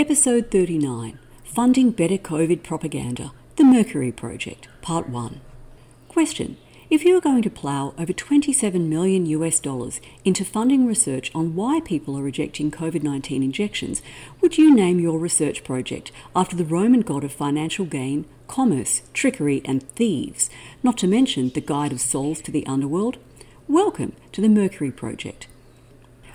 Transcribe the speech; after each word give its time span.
Episode 0.00 0.50
39 0.50 1.18
Funding 1.44 1.90
Better 1.90 2.16
COVID 2.16 2.62
Propaganda 2.62 3.32
The 3.56 3.64
Mercury 3.64 4.10
Project, 4.10 4.66
Part 4.80 5.10
1. 5.10 5.42
Question 6.08 6.56
If 6.88 7.04
you 7.04 7.18
are 7.18 7.20
going 7.20 7.42
to 7.42 7.50
plough 7.50 7.92
over 7.98 8.14
27 8.14 8.88
million 8.88 9.26
US 9.26 9.60
dollars 9.60 10.00
into 10.24 10.42
funding 10.42 10.86
research 10.86 11.30
on 11.34 11.54
why 11.54 11.80
people 11.84 12.16
are 12.16 12.22
rejecting 12.22 12.70
COVID 12.70 13.02
19 13.02 13.42
injections, 13.42 14.00
would 14.40 14.56
you 14.56 14.74
name 14.74 15.00
your 15.00 15.18
research 15.18 15.64
project 15.64 16.12
after 16.34 16.56
the 16.56 16.64
Roman 16.64 17.02
god 17.02 17.22
of 17.22 17.30
financial 17.30 17.84
gain, 17.84 18.24
commerce, 18.48 19.02
trickery, 19.12 19.60
and 19.66 19.82
thieves, 19.82 20.48
not 20.82 20.96
to 20.96 21.06
mention 21.06 21.50
the 21.50 21.60
guide 21.60 21.92
of 21.92 22.00
souls 22.00 22.40
to 22.40 22.50
the 22.50 22.66
underworld? 22.66 23.18
Welcome 23.68 24.16
to 24.32 24.40
the 24.40 24.48
Mercury 24.48 24.92
Project. 24.92 25.46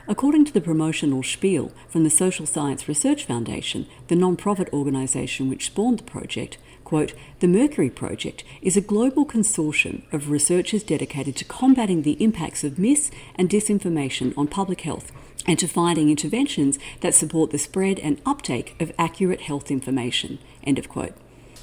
According 0.08 0.46
to 0.46 0.54
the 0.54 0.62
promotional 0.62 1.24
spiel 1.24 1.72
from 1.90 2.04
the 2.04 2.12
Social 2.12 2.46
Science 2.46 2.88
Research 2.88 3.26
Foundation, 3.26 3.88
the 4.08 4.16
non-profit 4.16 4.72
organisation 4.72 5.50
which 5.50 5.66
spawned 5.66 6.00
the 6.00 6.04
project, 6.04 6.60
quote, 6.84 7.14
the 7.40 7.48
Mercury 7.48 7.90
Project 7.90 8.44
is 8.62 8.78
a 8.78 8.82
global 8.82 9.26
consortium 9.26 10.04
of 10.14 10.30
researchers 10.30 10.84
dedicated 10.84 11.36
to 11.38 11.46
combating 11.46 12.04
the 12.04 12.24
impacts 12.24 12.64
of 12.64 12.78
mis 12.78 13.10
and 13.34 13.50
disinformation 13.50 14.38
on 14.38 14.48
public 14.48 14.82
health 14.82 15.12
and 15.48 15.58
to 15.58 15.68
finding 15.68 16.12
interventions 16.12 16.78
that 17.02 17.16
support 17.16 17.50
the 17.50 17.58
spread 17.58 17.98
and 18.00 18.22
uptake 18.28 18.76
of 18.80 18.94
accurate 19.00 19.42
health 19.42 19.72
information, 19.72 20.38
end 20.64 20.78
of 20.78 20.88
quote. 20.88 21.14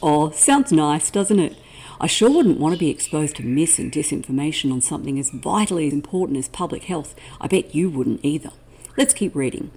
Oh, 0.02 0.30
sounds 0.30 0.72
nice, 0.72 1.12
doesn't 1.12 1.38
it? 1.38 1.56
I 2.00 2.06
sure 2.06 2.30
wouldn't 2.30 2.60
want 2.60 2.74
to 2.74 2.78
be 2.78 2.90
exposed 2.90 3.36
to 3.36 3.44
mis 3.44 3.78
and 3.78 3.92
disinformation 3.92 4.72
on 4.72 4.80
something 4.80 5.18
as 5.18 5.30
vitally 5.30 5.90
important 5.92 6.38
as 6.38 6.48
public 6.48 6.84
health. 6.84 7.14
I 7.40 7.46
bet 7.46 7.74
you 7.74 7.90
wouldn't 7.90 8.24
either. 8.24 8.50
Let's 8.96 9.14
keep 9.14 9.34
reading. 9.34 9.70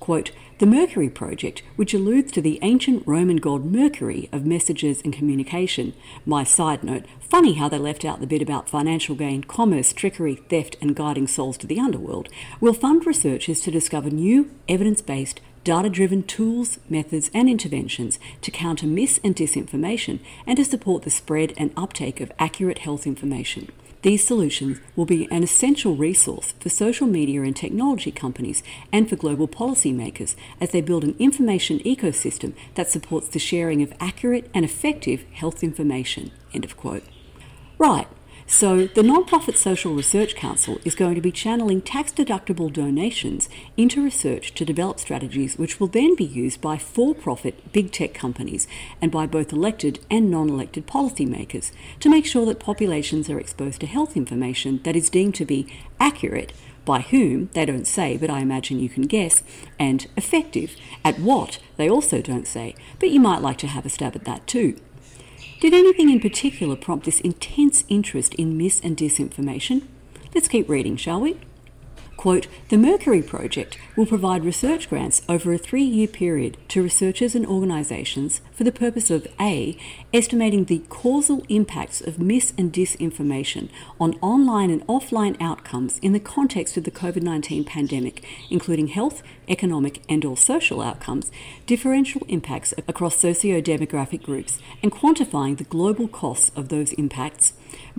Quote, 0.00 0.32
the 0.58 0.66
Mercury 0.66 1.08
Project, 1.08 1.62
which 1.74 1.94
alludes 1.94 2.30
to 2.32 2.40
the 2.40 2.58
ancient 2.62 3.02
Roman 3.06 3.38
god 3.38 3.64
Mercury 3.64 4.28
of 4.32 4.46
messages 4.46 5.02
and 5.02 5.12
communication. 5.12 5.94
My 6.24 6.44
side 6.44 6.84
note, 6.84 7.06
funny 7.18 7.54
how 7.54 7.68
they 7.68 7.78
left 7.78 8.04
out 8.04 8.20
the 8.20 8.26
bit 8.26 8.42
about 8.42 8.68
financial 8.68 9.16
gain, 9.16 9.42
commerce, 9.42 9.92
trickery, 9.92 10.36
theft, 10.36 10.76
and 10.80 10.94
guiding 10.94 11.26
souls 11.26 11.56
to 11.58 11.66
the 11.66 11.80
underworld, 11.80 12.28
will 12.60 12.72
fund 12.72 13.04
researchers 13.06 13.60
to 13.62 13.70
discover 13.70 14.10
new, 14.10 14.50
evidence 14.68 15.00
based, 15.02 15.40
data 15.64 15.88
driven 15.88 16.22
tools, 16.22 16.78
methods, 16.88 17.30
and 17.34 17.48
interventions 17.48 18.18
to 18.42 18.50
counter 18.50 18.86
mis 18.86 19.18
and 19.24 19.34
disinformation 19.34 20.20
and 20.46 20.58
to 20.58 20.64
support 20.64 21.02
the 21.02 21.10
spread 21.10 21.54
and 21.56 21.72
uptake 21.76 22.20
of 22.20 22.30
accurate 22.38 22.78
health 22.80 23.06
information. 23.06 23.72
These 24.02 24.26
solutions 24.26 24.80
will 24.94 25.06
be 25.06 25.26
an 25.30 25.42
essential 25.42 25.96
resource 25.96 26.52
for 26.60 26.68
social 26.68 27.06
media 27.06 27.40
and 27.40 27.56
technology 27.56 28.12
companies 28.12 28.62
and 28.92 29.08
for 29.08 29.16
global 29.16 29.48
policymakers 29.48 30.36
as 30.60 30.72
they 30.72 30.82
build 30.82 31.04
an 31.04 31.16
information 31.18 31.78
ecosystem 31.78 32.52
that 32.74 32.90
supports 32.90 33.28
the 33.28 33.38
sharing 33.38 33.80
of 33.80 33.94
accurate 33.98 34.50
and 34.52 34.62
effective 34.62 35.24
health 35.32 35.62
information. 35.62 36.32
End 36.52 36.66
of 36.66 36.76
quote. 36.76 37.04
Right, 37.78 38.06
so, 38.46 38.86
the 38.86 39.00
Nonprofit 39.00 39.56
Social 39.56 39.94
Research 39.94 40.36
Council 40.36 40.78
is 40.84 40.94
going 40.94 41.14
to 41.14 41.22
be 41.22 41.32
channeling 41.32 41.80
tax 41.80 42.12
deductible 42.12 42.70
donations 42.70 43.48
into 43.76 44.04
research 44.04 44.52
to 44.54 44.66
develop 44.66 45.00
strategies 45.00 45.56
which 45.56 45.80
will 45.80 45.86
then 45.86 46.14
be 46.14 46.24
used 46.24 46.60
by 46.60 46.76
for 46.76 47.14
profit 47.14 47.72
big 47.72 47.90
tech 47.90 48.12
companies 48.12 48.68
and 49.00 49.10
by 49.10 49.26
both 49.26 49.50
elected 49.50 49.98
and 50.10 50.30
non 50.30 50.50
elected 50.50 50.86
policymakers 50.86 51.72
to 52.00 52.10
make 52.10 52.26
sure 52.26 52.44
that 52.44 52.60
populations 52.60 53.30
are 53.30 53.40
exposed 53.40 53.80
to 53.80 53.86
health 53.86 54.14
information 54.14 54.78
that 54.84 54.94
is 54.94 55.08
deemed 55.08 55.34
to 55.36 55.46
be 55.46 55.66
accurate. 55.98 56.52
By 56.84 57.00
whom, 57.00 57.48
they 57.54 57.64
don't 57.64 57.86
say, 57.86 58.18
but 58.18 58.28
I 58.28 58.40
imagine 58.40 58.78
you 58.78 58.90
can 58.90 59.04
guess, 59.04 59.42
and 59.78 60.06
effective. 60.18 60.76
At 61.02 61.18
what, 61.18 61.58
they 61.78 61.88
also 61.88 62.20
don't 62.20 62.46
say, 62.46 62.74
but 63.00 63.08
you 63.08 63.20
might 63.20 63.40
like 63.40 63.56
to 63.58 63.68
have 63.68 63.86
a 63.86 63.88
stab 63.88 64.14
at 64.14 64.26
that 64.26 64.46
too. 64.46 64.76
Did 65.64 65.72
anything 65.72 66.10
in 66.10 66.20
particular 66.20 66.76
prompt 66.76 67.06
this 67.06 67.20
intense 67.20 67.84
interest 67.88 68.34
in 68.34 68.58
mis 68.58 68.82
and 68.84 68.98
disinformation? 68.98 69.86
Let's 70.34 70.46
keep 70.46 70.68
reading, 70.68 70.98
shall 70.98 71.22
we? 71.22 71.38
Quote, 72.24 72.46
the 72.70 72.78
Mercury 72.78 73.20
Project 73.20 73.76
will 73.96 74.06
provide 74.06 74.46
research 74.46 74.88
grants 74.88 75.20
over 75.28 75.52
a 75.52 75.58
three 75.58 75.82
year 75.84 76.08
period 76.08 76.56
to 76.68 76.82
researchers 76.82 77.34
and 77.34 77.44
organisations 77.44 78.40
for 78.50 78.64
the 78.64 78.72
purpose 78.72 79.10
of 79.10 79.28
A. 79.38 79.76
estimating 80.14 80.64
the 80.64 80.78
causal 80.88 81.44
impacts 81.50 82.00
of 82.00 82.18
mis 82.18 82.54
and 82.56 82.72
disinformation 82.72 83.68
on 84.00 84.14
online 84.22 84.70
and 84.70 84.86
offline 84.86 85.36
outcomes 85.38 85.98
in 85.98 86.14
the 86.14 86.18
context 86.18 86.78
of 86.78 86.84
the 86.84 86.90
COVID 86.90 87.20
19 87.20 87.62
pandemic, 87.62 88.24
including 88.48 88.86
health, 88.86 89.22
economic, 89.46 90.00
and 90.08 90.24
or 90.24 90.38
social 90.38 90.80
outcomes, 90.80 91.30
differential 91.66 92.22
impacts 92.28 92.72
across 92.88 93.20
socio 93.20 93.60
demographic 93.60 94.22
groups, 94.22 94.58
and 94.82 94.90
quantifying 94.90 95.58
the 95.58 95.64
global 95.64 96.08
costs 96.08 96.50
of 96.56 96.70
those 96.70 96.94
impacts. 96.94 97.52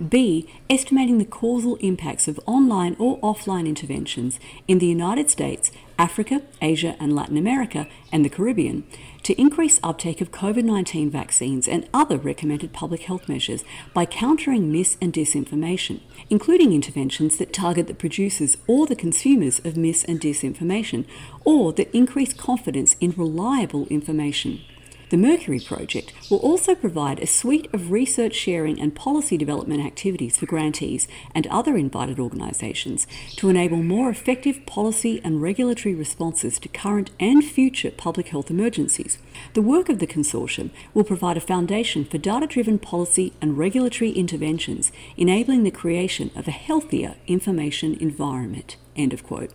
B. 0.08 0.48
Estimating 0.68 1.18
the 1.18 1.24
causal 1.24 1.76
impacts 1.76 2.28
of 2.28 2.40
online 2.46 2.96
or 2.98 3.18
offline 3.20 3.66
interventions 3.66 4.38
in 4.68 4.78
the 4.78 4.86
United 4.86 5.30
States, 5.30 5.70
Africa, 5.98 6.42
Asia, 6.60 6.96
and 7.00 7.14
Latin 7.14 7.36
America, 7.36 7.86
and 8.12 8.24
the 8.24 8.28
Caribbean 8.28 8.84
to 9.22 9.40
increase 9.40 9.80
uptake 9.82 10.20
of 10.20 10.30
COVID 10.30 10.64
19 10.64 11.10
vaccines 11.10 11.66
and 11.66 11.88
other 11.92 12.16
recommended 12.16 12.72
public 12.72 13.02
health 13.02 13.28
measures 13.28 13.64
by 13.92 14.06
countering 14.06 14.70
mis 14.70 14.96
and 15.00 15.12
disinformation, 15.12 16.00
including 16.30 16.72
interventions 16.72 17.38
that 17.38 17.52
target 17.52 17.88
the 17.88 17.94
producers 17.94 18.56
or 18.66 18.86
the 18.86 18.94
consumers 18.94 19.58
of 19.64 19.76
mis 19.76 20.04
and 20.04 20.20
disinformation, 20.20 21.06
or 21.44 21.72
that 21.72 21.90
increase 21.96 22.32
confidence 22.32 22.94
in 23.00 23.10
reliable 23.16 23.86
information. 23.88 24.60
The 25.08 25.16
Mercury 25.16 25.60
Project 25.60 26.12
will 26.32 26.38
also 26.38 26.74
provide 26.74 27.20
a 27.20 27.28
suite 27.28 27.72
of 27.72 27.92
research 27.92 28.34
sharing 28.34 28.80
and 28.80 28.92
policy 28.92 29.36
development 29.36 29.86
activities 29.86 30.36
for 30.36 30.46
grantees 30.46 31.06
and 31.32 31.46
other 31.46 31.76
invited 31.76 32.18
organisations 32.18 33.06
to 33.36 33.48
enable 33.48 33.84
more 33.84 34.10
effective 34.10 34.66
policy 34.66 35.20
and 35.22 35.40
regulatory 35.40 35.94
responses 35.94 36.58
to 36.58 36.68
current 36.68 37.12
and 37.20 37.44
future 37.44 37.92
public 37.92 38.28
health 38.28 38.50
emergencies. 38.50 39.18
The 39.54 39.62
work 39.62 39.88
of 39.88 40.00
the 40.00 40.08
consortium 40.08 40.70
will 40.92 41.04
provide 41.04 41.36
a 41.36 41.40
foundation 41.40 42.04
for 42.04 42.18
data 42.18 42.48
driven 42.48 42.80
policy 42.80 43.32
and 43.40 43.56
regulatory 43.56 44.10
interventions, 44.10 44.90
enabling 45.16 45.62
the 45.62 45.70
creation 45.70 46.32
of 46.34 46.48
a 46.48 46.50
healthier 46.50 47.14
information 47.28 47.94
environment. 48.00 48.76
End 48.96 49.12
of 49.12 49.22
quote. 49.22 49.52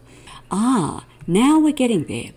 Ah, 0.49 1.03
now 1.27 1.59
we're 1.59 1.73
getting 1.73 2.05
there. 2.05 2.31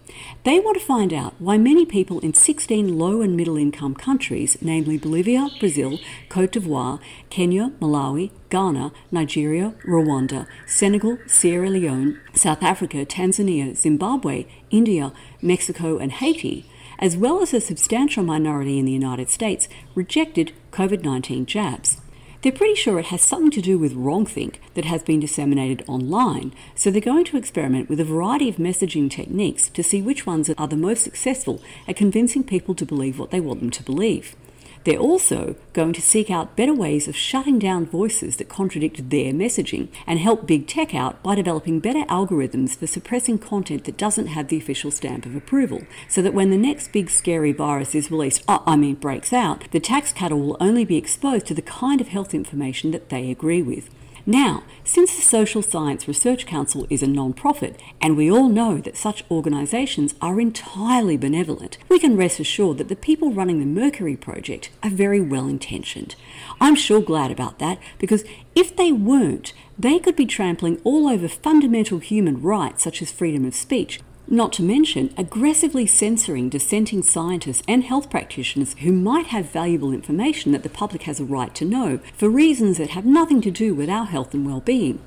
They 0.45 0.61
want 0.61 0.79
to 0.79 0.85
find 0.85 1.13
out 1.13 1.35
why 1.39 1.57
many 1.57 1.87
people 1.87 2.21
in 2.21 2.35
16 2.35 2.99
low 2.99 3.23
and 3.23 3.37
middle 3.37 3.57
income 3.57 3.95
countries, 3.95 4.59
namely 4.61 4.99
Bolivia, 4.99 5.49
Brazil, 5.59 5.99
Cote 6.29 6.53
d'Ivoire, 6.53 7.01
Kenya, 7.31 7.73
Malawi, 7.81 8.31
Ghana, 8.51 8.93
Nigeria, 9.11 9.75
Rwanda, 9.87 10.47
Senegal, 10.67 11.19
Sierra 11.27 11.71
Leone, 11.71 12.21
South 12.35 12.63
Africa, 12.63 13.07
Tanzania, 13.07 13.75
Zimbabwe, 13.75 14.47
India, 14.71 15.13
Mexico, 15.41 15.99
and 15.99 16.13
Haiti, 16.13 16.69
as 16.99 17.17
well 17.17 17.43
as 17.43 17.55
a 17.55 17.61
substantial 17.61 18.23
minority 18.23 18.79
in 18.79 18.85
the 18.85 18.93
United 18.93 19.31
States, 19.31 19.69
rejected 19.95 20.53
COVID 20.73 21.03
19 21.03 21.47
jabs. 21.47 22.01
They're 22.45 22.53
pretty 22.53 22.75
sure 22.75 22.99
it 22.99 23.07
has 23.07 23.23
something 23.23 23.51
to 23.53 23.63
do 23.63 23.79
with 23.79 23.95
wrongthink 23.95 24.57
that 24.75 24.85
has 24.85 25.03
been 25.03 25.19
disseminated 25.19 25.83
online, 25.89 26.53
so 26.75 26.91
they're 26.91 27.01
going 27.01 27.25
to 27.25 27.39
experiment 27.39 27.89
with 27.89 27.99
a 28.01 28.05
variety 28.05 28.51
of 28.51 28.57
messaging 28.57 29.11
techniques 29.11 29.71
to 29.71 29.83
see 29.83 30.03
which 30.03 30.27
ones 30.27 30.51
are 30.51 30.69
the 30.69 30.77
most 30.77 31.03
successful 31.03 31.63
at 31.89 31.97
convincing 31.97 32.45
people 32.45 32.75
to 32.75 32.85
believe 32.85 33.19
what 33.19 33.31
they 33.31 33.41
want 33.41 33.61
them 33.61 33.71
to 33.71 33.83
believe. 33.83 34.37
They're 34.85 34.99
also 34.99 35.57
going 35.73 35.95
to 35.95 36.03
seek 36.03 36.31
out 36.31 36.57
better 36.57 36.75
ways 36.75 37.09
of 37.09 37.17
shutting 37.17 37.59
down 37.59 37.87
voices 37.87 38.37
that 38.37 38.51
contradict 38.51 39.09
their 39.09 39.33
messaging 39.33 39.89
and 40.07 40.19
help 40.19 40.47
big 40.47 40.67
tech 40.67 40.95
out 40.95 41.23
by 41.23 41.35
developing 41.35 41.81
better 41.81 42.05
algorithms 42.05 42.77
for 42.77 42.87
suppressing 42.87 43.39
content 43.39 43.85
that 43.85 43.97
doesn't 43.97 44.27
have 44.27 44.49
the 44.49 44.59
official 44.59 44.91
stamp 44.91 45.25
of 45.25 45.35
approval, 45.35 45.83
so 46.07 46.21
that 46.21 46.35
when 46.35 46.51
the 46.51 46.59
next 46.59 46.93
big 46.93 47.09
scary 47.09 47.53
virus 47.53 47.95
is 47.95 48.11
released, 48.11 48.45
uh, 48.47 48.59
I 48.67 48.77
mean 48.77 48.97
breaks 48.97 49.33
out, 49.33 49.71
the 49.71 49.81
tax 49.81 50.13
cattle 50.13 50.41
will 50.41 50.59
only 50.61 50.85
be 50.85 50.99
exposed 50.99 51.47
to 51.47 51.55
the 51.55 51.63
kind 51.63 52.03
of 52.03 52.09
health 52.09 52.35
information 52.35 52.91
that 52.91 53.09
they 53.09 53.31
agree 53.31 53.63
with. 53.63 53.89
Now, 54.27 54.63
since 54.85 55.15
the 55.15 55.21
Social 55.21 55.61
Science 55.61 56.09
Research 56.09 56.47
Council 56.47 56.87
is 56.89 57.03
a 57.03 57.07
non-profit, 57.07 57.79
and 58.01 58.17
we 58.17 58.31
all 58.31 58.49
know 58.49 58.79
that 58.79 58.97
such 58.97 59.23
organisations 59.31 60.15
are 60.23 60.41
entirely 60.41 61.19
benevolent, 61.19 61.77
we 61.91 61.99
can 61.99 62.17
rest 62.17 62.41
assured 62.41 62.79
that 62.79 62.89
the 62.89 62.97
people 62.97 63.33
running 63.35 63.61
the 63.61 63.67
Mercury 63.67 64.17
Project 64.17 64.71
are 64.83 64.89
very 64.89 65.21
well 65.21 65.47
intentioned. 65.47 66.17
I'm 66.59 66.75
sure 66.75 67.03
glad 67.03 67.31
about 67.31 67.59
that 67.59 67.79
because 67.99 68.25
if 68.55 68.75
they 68.75 68.93
weren't, 68.93 69.53
they 69.79 69.99
could 69.99 70.17
be 70.17 70.27
trampling 70.27 70.81
all 70.85 71.07
over 71.07 71.29
fundamental 71.29 71.99
human 71.99 72.41
rights 72.41 72.83
such 72.83 73.03
as 73.03 73.13
freedom 73.13 73.45
of 73.45 73.55
speech, 73.55 74.01
not 74.27 74.53
to 74.55 74.63
mention 74.63 75.13
aggressively 75.17 75.87
censoring 75.87 76.49
dissenting 76.49 77.03
scientists 77.03 77.63
and 77.69 77.85
health 77.85 78.11
practitioners 78.11 78.75
who 78.81 78.93
might 78.93 79.27
have 79.27 79.51
valuable 79.51 79.93
information 79.93 80.53
that 80.53 80.63
the 80.63 80.69
public 80.69 81.03
has 81.03 81.21
a 81.21 81.25
right 81.25 81.55
to 81.55 81.65
know 81.65 82.01
for 82.17 82.29
reasons 82.29 82.79
that 82.79 82.91
have 82.91 83.05
nothing 83.05 83.41
to 83.43 83.51
do 83.51 83.75
with 83.75 83.89
our 83.89 84.07
health 84.07 84.35
and 84.35 84.47
well-being. 84.47 85.01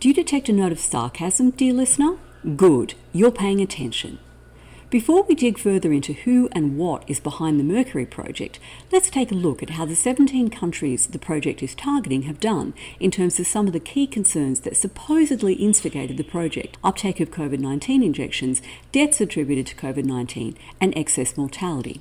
Do 0.00 0.08
you 0.08 0.14
detect 0.14 0.48
a 0.48 0.52
note 0.52 0.72
of 0.72 0.80
sarcasm, 0.80 1.50
dear 1.50 1.72
listener? 1.72 2.16
Good, 2.56 2.94
you're 3.12 3.30
paying 3.30 3.60
attention. 3.60 4.18
Before 4.94 5.24
we 5.24 5.34
dig 5.34 5.58
further 5.58 5.92
into 5.92 6.12
who 6.12 6.48
and 6.52 6.78
what 6.78 7.02
is 7.08 7.18
behind 7.18 7.58
the 7.58 7.64
Mercury 7.64 8.06
project, 8.06 8.60
let's 8.92 9.10
take 9.10 9.32
a 9.32 9.34
look 9.34 9.60
at 9.60 9.70
how 9.70 9.84
the 9.84 9.96
17 9.96 10.50
countries 10.50 11.08
the 11.08 11.18
project 11.18 11.64
is 11.64 11.74
targeting 11.74 12.22
have 12.22 12.38
done 12.38 12.74
in 13.00 13.10
terms 13.10 13.40
of 13.40 13.48
some 13.48 13.66
of 13.66 13.72
the 13.72 13.80
key 13.80 14.06
concerns 14.06 14.60
that 14.60 14.76
supposedly 14.76 15.54
instigated 15.54 16.16
the 16.16 16.22
project 16.22 16.76
uptake 16.84 17.18
of 17.18 17.32
COVID 17.32 17.58
19 17.58 18.04
injections, 18.04 18.62
deaths 18.92 19.20
attributed 19.20 19.66
to 19.66 19.74
COVID 19.74 20.04
19, 20.04 20.56
and 20.80 20.96
excess 20.96 21.36
mortality. 21.36 22.00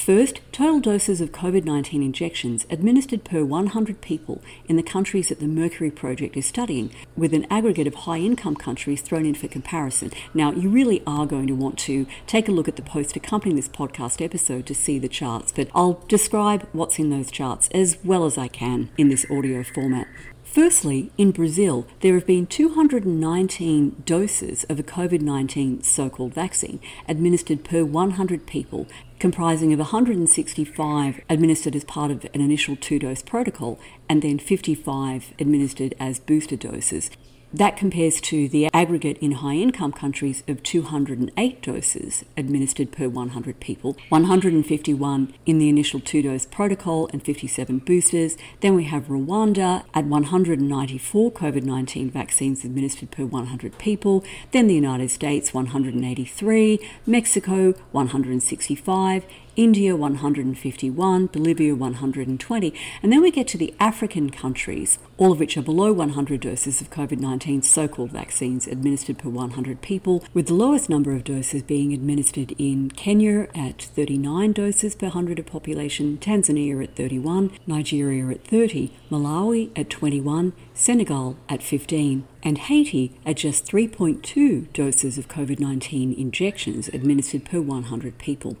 First, 0.00 0.40
total 0.50 0.80
doses 0.80 1.20
of 1.20 1.30
COVID 1.30 1.66
19 1.66 2.02
injections 2.02 2.66
administered 2.70 3.22
per 3.22 3.44
100 3.44 4.00
people 4.00 4.40
in 4.66 4.76
the 4.76 4.82
countries 4.82 5.28
that 5.28 5.40
the 5.40 5.46
Mercury 5.46 5.90
Project 5.90 6.38
is 6.38 6.46
studying, 6.46 6.90
with 7.18 7.34
an 7.34 7.46
aggregate 7.50 7.86
of 7.86 7.94
high 7.94 8.16
income 8.16 8.56
countries 8.56 9.02
thrown 9.02 9.26
in 9.26 9.34
for 9.34 9.46
comparison. 9.46 10.10
Now, 10.32 10.52
you 10.52 10.70
really 10.70 11.02
are 11.06 11.26
going 11.26 11.48
to 11.48 11.54
want 11.54 11.78
to 11.80 12.06
take 12.26 12.48
a 12.48 12.50
look 12.50 12.66
at 12.66 12.76
the 12.76 12.82
post 12.82 13.14
accompanying 13.14 13.56
this 13.56 13.68
podcast 13.68 14.24
episode 14.24 14.64
to 14.68 14.74
see 14.74 14.98
the 14.98 15.06
charts, 15.06 15.52
but 15.52 15.68
I'll 15.74 16.02
describe 16.08 16.66
what's 16.72 16.98
in 16.98 17.10
those 17.10 17.30
charts 17.30 17.68
as 17.74 17.98
well 18.02 18.24
as 18.24 18.38
I 18.38 18.48
can 18.48 18.88
in 18.96 19.10
this 19.10 19.26
audio 19.30 19.62
format. 19.62 20.08
Firstly, 20.50 21.12
in 21.16 21.30
Brazil, 21.30 21.86
there 22.00 22.14
have 22.14 22.26
been 22.26 22.44
219 22.44 24.02
doses 24.04 24.64
of 24.64 24.80
a 24.80 24.82
COVID 24.82 25.20
19 25.20 25.82
so 25.84 26.10
called 26.10 26.34
vaccine 26.34 26.80
administered 27.06 27.62
per 27.62 27.84
100 27.84 28.46
people, 28.46 28.88
comprising 29.20 29.72
of 29.72 29.78
165 29.78 31.20
administered 31.28 31.76
as 31.76 31.84
part 31.84 32.10
of 32.10 32.24
an 32.34 32.40
initial 32.40 32.74
two 32.74 32.98
dose 32.98 33.22
protocol 33.22 33.78
and 34.08 34.22
then 34.22 34.38
55 34.38 35.34
administered 35.38 35.94
as 36.00 36.18
booster 36.18 36.56
doses. 36.56 37.10
That 37.52 37.76
compares 37.76 38.20
to 38.22 38.48
the 38.48 38.68
aggregate 38.72 39.18
in 39.18 39.32
high 39.32 39.54
income 39.54 39.90
countries 39.90 40.44
of 40.46 40.62
208 40.62 41.60
doses 41.62 42.24
administered 42.36 42.92
per 42.92 43.08
100 43.08 43.58
people, 43.58 43.96
151 44.08 45.34
in 45.46 45.58
the 45.58 45.68
initial 45.68 45.98
two 45.98 46.22
dose 46.22 46.46
protocol 46.46 47.08
and 47.12 47.20
57 47.24 47.80
boosters. 47.80 48.36
Then 48.60 48.76
we 48.76 48.84
have 48.84 49.08
Rwanda 49.08 49.82
at 49.94 50.04
194 50.04 51.32
COVID 51.32 51.64
19 51.64 52.10
vaccines 52.10 52.64
administered 52.64 53.10
per 53.10 53.24
100 53.24 53.78
people. 53.78 54.24
Then 54.52 54.68
the 54.68 54.74
United 54.74 55.10
States, 55.10 55.52
183, 55.52 56.78
Mexico, 57.04 57.72
165, 57.90 59.26
India 59.56 59.96
151, 59.96 61.26
Bolivia 61.26 61.74
120, 61.74 62.74
and 63.02 63.12
then 63.12 63.20
we 63.20 63.30
get 63.30 63.48
to 63.48 63.58
the 63.58 63.74
African 63.80 64.30
countries, 64.30 64.98
all 65.18 65.32
of 65.32 65.40
which 65.40 65.56
are 65.56 65.62
below 65.62 65.92
100 65.92 66.40
doses 66.40 66.80
of 66.80 66.90
COVID 66.90 67.18
19 67.18 67.62
so 67.62 67.88
called 67.88 68.12
vaccines 68.12 68.66
administered 68.66 69.18
per 69.18 69.28
100 69.28 69.82
people, 69.82 70.24
with 70.32 70.46
the 70.46 70.54
lowest 70.54 70.88
number 70.88 71.12
of 71.12 71.24
doses 71.24 71.62
being 71.62 71.92
administered 71.92 72.54
in 72.58 72.90
Kenya 72.90 73.48
at 73.54 73.82
39 73.82 74.52
doses 74.52 74.94
per 74.94 75.06
100 75.06 75.40
of 75.40 75.46
population, 75.46 76.18
Tanzania 76.18 76.82
at 76.82 76.94
31, 76.94 77.50
Nigeria 77.66 78.28
at 78.28 78.46
30, 78.46 78.92
Malawi 79.10 79.70
at 79.76 79.90
21, 79.90 80.52
Senegal 80.74 81.36
at 81.48 81.62
15, 81.62 82.26
and 82.42 82.58
Haiti 82.58 83.18
at 83.26 83.36
just 83.36 83.66
3.2 83.66 84.72
doses 84.72 85.18
of 85.18 85.28
COVID 85.28 85.58
19 85.58 86.14
injections 86.14 86.88
administered 86.88 87.44
per 87.44 87.60
100 87.60 88.18
people. 88.18 88.56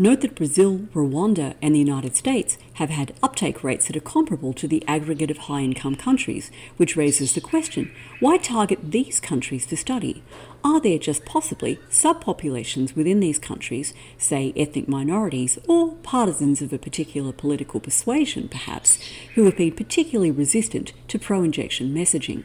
Note 0.00 0.20
that 0.20 0.36
Brazil, 0.36 0.78
Rwanda, 0.94 1.56
and 1.60 1.74
the 1.74 1.80
United 1.80 2.14
States 2.14 2.56
have 2.74 2.88
had 2.88 3.14
uptake 3.20 3.64
rates 3.64 3.88
that 3.88 3.96
are 3.96 4.00
comparable 4.00 4.52
to 4.52 4.68
the 4.68 4.86
aggregate 4.86 5.28
of 5.28 5.38
high 5.38 5.62
income 5.62 5.96
countries, 5.96 6.52
which 6.76 6.96
raises 6.96 7.34
the 7.34 7.40
question 7.40 7.90
why 8.20 8.36
target 8.36 8.92
these 8.92 9.18
countries 9.18 9.66
for 9.66 9.74
study? 9.74 10.22
Are 10.62 10.80
there 10.80 11.00
just 11.00 11.24
possibly 11.24 11.80
subpopulations 11.90 12.94
within 12.94 13.18
these 13.18 13.40
countries, 13.40 13.92
say 14.16 14.52
ethnic 14.56 14.86
minorities 14.86 15.58
or 15.66 15.96
partisans 15.96 16.62
of 16.62 16.72
a 16.72 16.78
particular 16.78 17.32
political 17.32 17.80
persuasion, 17.80 18.46
perhaps, 18.48 19.00
who 19.34 19.46
have 19.46 19.56
been 19.56 19.72
particularly 19.72 20.30
resistant 20.30 20.92
to 21.08 21.18
pro 21.18 21.42
injection 21.42 21.92
messaging? 21.92 22.44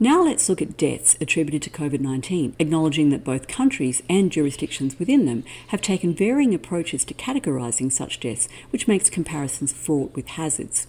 Now 0.00 0.24
let's 0.24 0.48
look 0.48 0.60
at 0.60 0.76
deaths 0.76 1.16
attributed 1.20 1.62
to 1.62 1.70
COVID 1.70 2.00
19, 2.00 2.56
acknowledging 2.58 3.10
that 3.10 3.22
both 3.22 3.46
countries 3.46 4.02
and 4.08 4.32
jurisdictions 4.32 4.98
within 4.98 5.24
them 5.24 5.44
have 5.68 5.80
taken 5.80 6.14
varying 6.14 6.52
approaches 6.52 7.04
to 7.04 7.14
categorising 7.14 7.92
such 7.92 8.18
deaths, 8.18 8.48
which 8.70 8.88
makes 8.88 9.08
comparisons 9.08 9.72
fraught 9.72 10.12
with 10.16 10.26
hazards. 10.26 10.88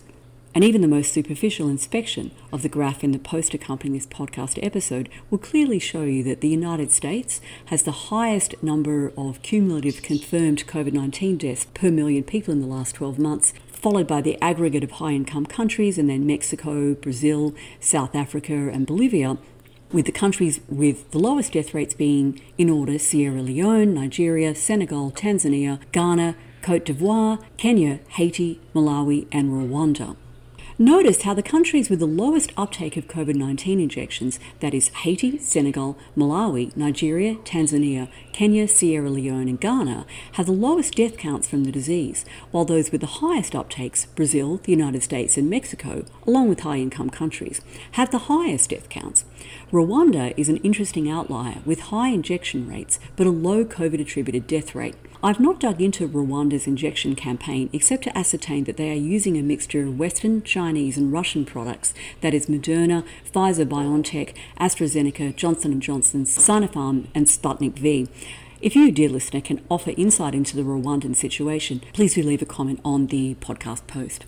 And 0.55 0.63
even 0.63 0.81
the 0.81 0.87
most 0.87 1.13
superficial 1.13 1.69
inspection 1.69 2.31
of 2.51 2.63
the 2.63 2.69
graph 2.69 3.03
in 3.03 3.11
the 3.11 3.19
post 3.19 3.53
accompanying 3.53 3.93
this 3.93 4.07
podcast 4.07 4.57
episode 4.63 5.09
will 5.29 5.37
clearly 5.37 5.79
show 5.79 6.03
you 6.03 6.23
that 6.23 6.41
the 6.41 6.47
United 6.47 6.91
States 6.91 7.41
has 7.65 7.83
the 7.83 7.91
highest 7.91 8.63
number 8.63 9.11
of 9.17 9.41
cumulative 9.43 10.01
confirmed 10.01 10.65
COVID 10.65 10.93
19 10.93 11.37
deaths 11.37 11.67
per 11.73 11.91
million 11.91 12.23
people 12.23 12.53
in 12.53 12.61
the 12.61 12.67
last 12.67 12.95
12 12.95 13.19
months, 13.19 13.53
followed 13.85 14.07
by 14.07 14.19
the 14.19 14.35
aggregate 14.41 14.83
of 14.83 14.89
high 14.93 15.11
income 15.11 15.45
countries, 15.45 15.99
and 15.99 16.09
then 16.09 16.25
Mexico, 16.25 16.95
Brazil, 16.95 17.53
South 17.79 18.15
Africa, 18.15 18.67
and 18.73 18.87
Bolivia, 18.87 19.37
with 19.91 20.07
the 20.07 20.11
countries 20.11 20.59
with 20.67 21.11
the 21.11 21.19
lowest 21.19 21.53
death 21.53 21.71
rates 21.71 21.93
being, 21.93 22.41
in 22.57 22.67
order, 22.67 22.97
Sierra 22.97 23.43
Leone, 23.43 23.93
Nigeria, 23.93 24.55
Senegal, 24.55 25.11
Tanzania, 25.11 25.79
Ghana, 25.91 26.35
Cote 26.63 26.85
d'Ivoire, 26.85 27.37
Kenya, 27.57 27.99
Haiti, 28.07 28.59
Malawi, 28.73 29.27
and 29.31 29.51
Rwanda. 29.51 30.15
Notice 30.77 31.21
how 31.21 31.33
the 31.33 31.41
countries 31.41 31.89
with 31.89 31.99
the 31.99 32.05
lowest 32.05 32.51
uptake 32.57 32.97
of 32.97 33.07
COVID 33.07 33.35
19 33.35 33.79
injections, 33.79 34.41
that 34.59 34.73
is 34.73 34.89
Haiti, 34.89 35.37
Senegal, 35.37 35.97
Malawi, 36.17 36.75
Nigeria, 36.75 37.35
Tanzania, 37.45 38.09
Kenya, 38.33 38.67
Sierra 38.67 39.09
Leone, 39.09 39.47
and 39.47 39.61
Ghana, 39.61 40.05
have 40.33 40.47
the 40.47 40.51
lowest 40.51 40.95
death 40.95 41.15
counts 41.17 41.47
from 41.47 41.63
the 41.63 41.71
disease, 41.71 42.25
while 42.51 42.65
those 42.65 42.91
with 42.91 42.99
the 42.99 43.07
highest 43.07 43.53
uptakes, 43.53 44.13
Brazil, 44.15 44.59
the 44.63 44.73
United 44.73 45.01
States, 45.01 45.37
and 45.37 45.49
Mexico, 45.49 46.03
along 46.27 46.49
with 46.49 46.59
high 46.59 46.79
income 46.79 47.09
countries, 47.09 47.61
have 47.91 48.11
the 48.11 48.27
highest 48.27 48.71
death 48.71 48.89
counts. 48.89 49.23
Rwanda 49.71 50.33
is 50.35 50.49
an 50.49 50.57
interesting 50.57 51.09
outlier 51.09 51.61
with 51.65 51.79
high 51.83 52.09
injection 52.09 52.67
rates 52.67 52.99
but 53.15 53.25
a 53.25 53.31
low 53.31 53.63
COVID 53.63 54.01
attributed 54.01 54.45
death 54.45 54.75
rate. 54.75 54.95
I've 55.25 55.39
not 55.39 55.59
dug 55.59 55.81
into 55.81 56.07
Rwanda's 56.07 56.67
injection 56.67 57.15
campaign 57.15 57.71
except 57.73 58.03
to 58.03 58.15
ascertain 58.15 58.65
that 58.65 58.77
they 58.77 58.91
are 58.91 58.93
using 58.93 59.39
a 59.39 59.41
mixture 59.41 59.81
of 59.81 59.97
Western, 59.97 60.43
Chinese, 60.43 60.97
and 60.97 61.11
Russian 61.11 61.45
products, 61.45 61.95
that 62.21 62.35
is 62.35 62.45
Moderna, 62.45 63.03
Pfizer 63.33 63.65
BioNTech, 63.65 64.35
AstraZeneca, 64.59 65.35
Johnson 65.35 65.81
& 65.81 65.81
Johnson, 65.81 66.25
Sinopharm, 66.25 67.07
and 67.15 67.25
Sputnik 67.25 67.73
V. 67.73 68.07
If 68.61 68.75
you, 68.75 68.91
dear 68.91 69.09
listener, 69.09 69.41
can 69.41 69.65
offer 69.67 69.95
insight 69.97 70.35
into 70.35 70.55
the 70.55 70.61
Rwandan 70.61 71.15
situation, 71.15 71.81
please 71.91 72.13
do 72.13 72.21
leave 72.21 72.43
a 72.43 72.45
comment 72.45 72.79
on 72.85 73.07
the 73.07 73.33
podcast 73.41 73.87
post. 73.87 74.27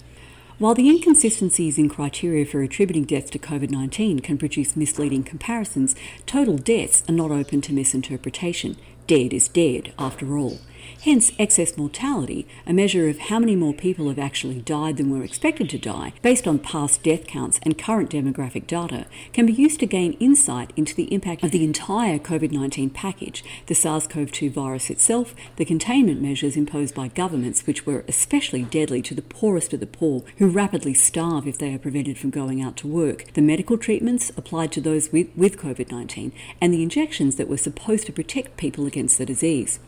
While 0.57 0.73
the 0.73 0.89
inconsistencies 0.89 1.77
in 1.77 1.89
criteria 1.89 2.43
for 2.43 2.63
attributing 2.63 3.03
deaths 3.03 3.29
to 3.29 3.37
COVID 3.37 3.69
19 3.69 4.21
can 4.21 4.39
produce 4.39 4.75
misleading 4.75 5.21
comparisons, 5.21 5.95
total 6.25 6.57
deaths 6.57 7.03
are 7.07 7.13
not 7.13 7.29
open 7.29 7.61
to 7.61 7.71
misinterpretation. 7.71 8.77
Dead 9.05 9.31
is 9.31 9.47
dead, 9.47 9.93
after 9.99 10.39
all. 10.39 10.57
Hence, 11.03 11.31
excess 11.39 11.77
mortality, 11.77 12.47
a 12.65 12.73
measure 12.73 13.09
of 13.09 13.19
how 13.19 13.39
many 13.39 13.55
more 13.55 13.73
people 13.73 14.09
have 14.09 14.19
actually 14.19 14.61
died 14.61 14.97
than 14.97 15.09
were 15.09 15.23
expected 15.23 15.69
to 15.69 15.77
die, 15.77 16.13
based 16.21 16.47
on 16.47 16.59
past 16.59 17.03
death 17.03 17.27
counts 17.27 17.59
and 17.63 17.77
current 17.77 18.09
demographic 18.09 18.67
data, 18.67 19.05
can 19.33 19.45
be 19.45 19.53
used 19.53 19.79
to 19.79 19.85
gain 19.85 20.13
insight 20.13 20.71
into 20.75 20.95
the 20.95 21.13
impact 21.13 21.43
of 21.43 21.51
the 21.51 21.63
entire 21.63 22.19
COVID 22.19 22.51
19 22.51 22.89
package 22.89 23.43
the 23.67 23.75
SARS 23.75 24.07
CoV 24.07 24.31
2 24.31 24.49
virus 24.49 24.89
itself, 24.89 25.35
the 25.57 25.65
containment 25.65 26.21
measures 26.21 26.57
imposed 26.57 26.95
by 26.95 27.07
governments, 27.07 27.65
which 27.65 27.85
were 27.85 28.03
especially 28.07 28.63
deadly 28.63 29.01
to 29.01 29.15
the 29.15 29.21
poorest 29.21 29.73
of 29.73 29.79
the 29.79 29.87
poor, 29.87 30.23
who 30.37 30.47
rapidly 30.47 30.93
starve 30.93 31.47
if 31.47 31.57
they 31.57 31.73
are 31.73 31.79
prevented 31.79 32.17
from 32.17 32.29
going 32.29 32.61
out 32.61 32.77
to 32.77 32.87
work, 32.87 33.25
the 33.33 33.41
medical 33.41 33.77
treatments 33.77 34.31
applied 34.37 34.71
to 34.71 34.81
those 34.81 35.11
with, 35.11 35.29
with 35.35 35.57
COVID 35.57 35.91
19, 35.91 36.31
and 36.61 36.73
the 36.73 36.83
injections 36.83 37.35
that 37.35 37.47
were 37.47 37.57
supposed 37.57 38.05
to 38.05 38.11
protect 38.11 38.57
people 38.57 38.85
against 38.85 39.17
the 39.17 39.25
disease. 39.25 39.79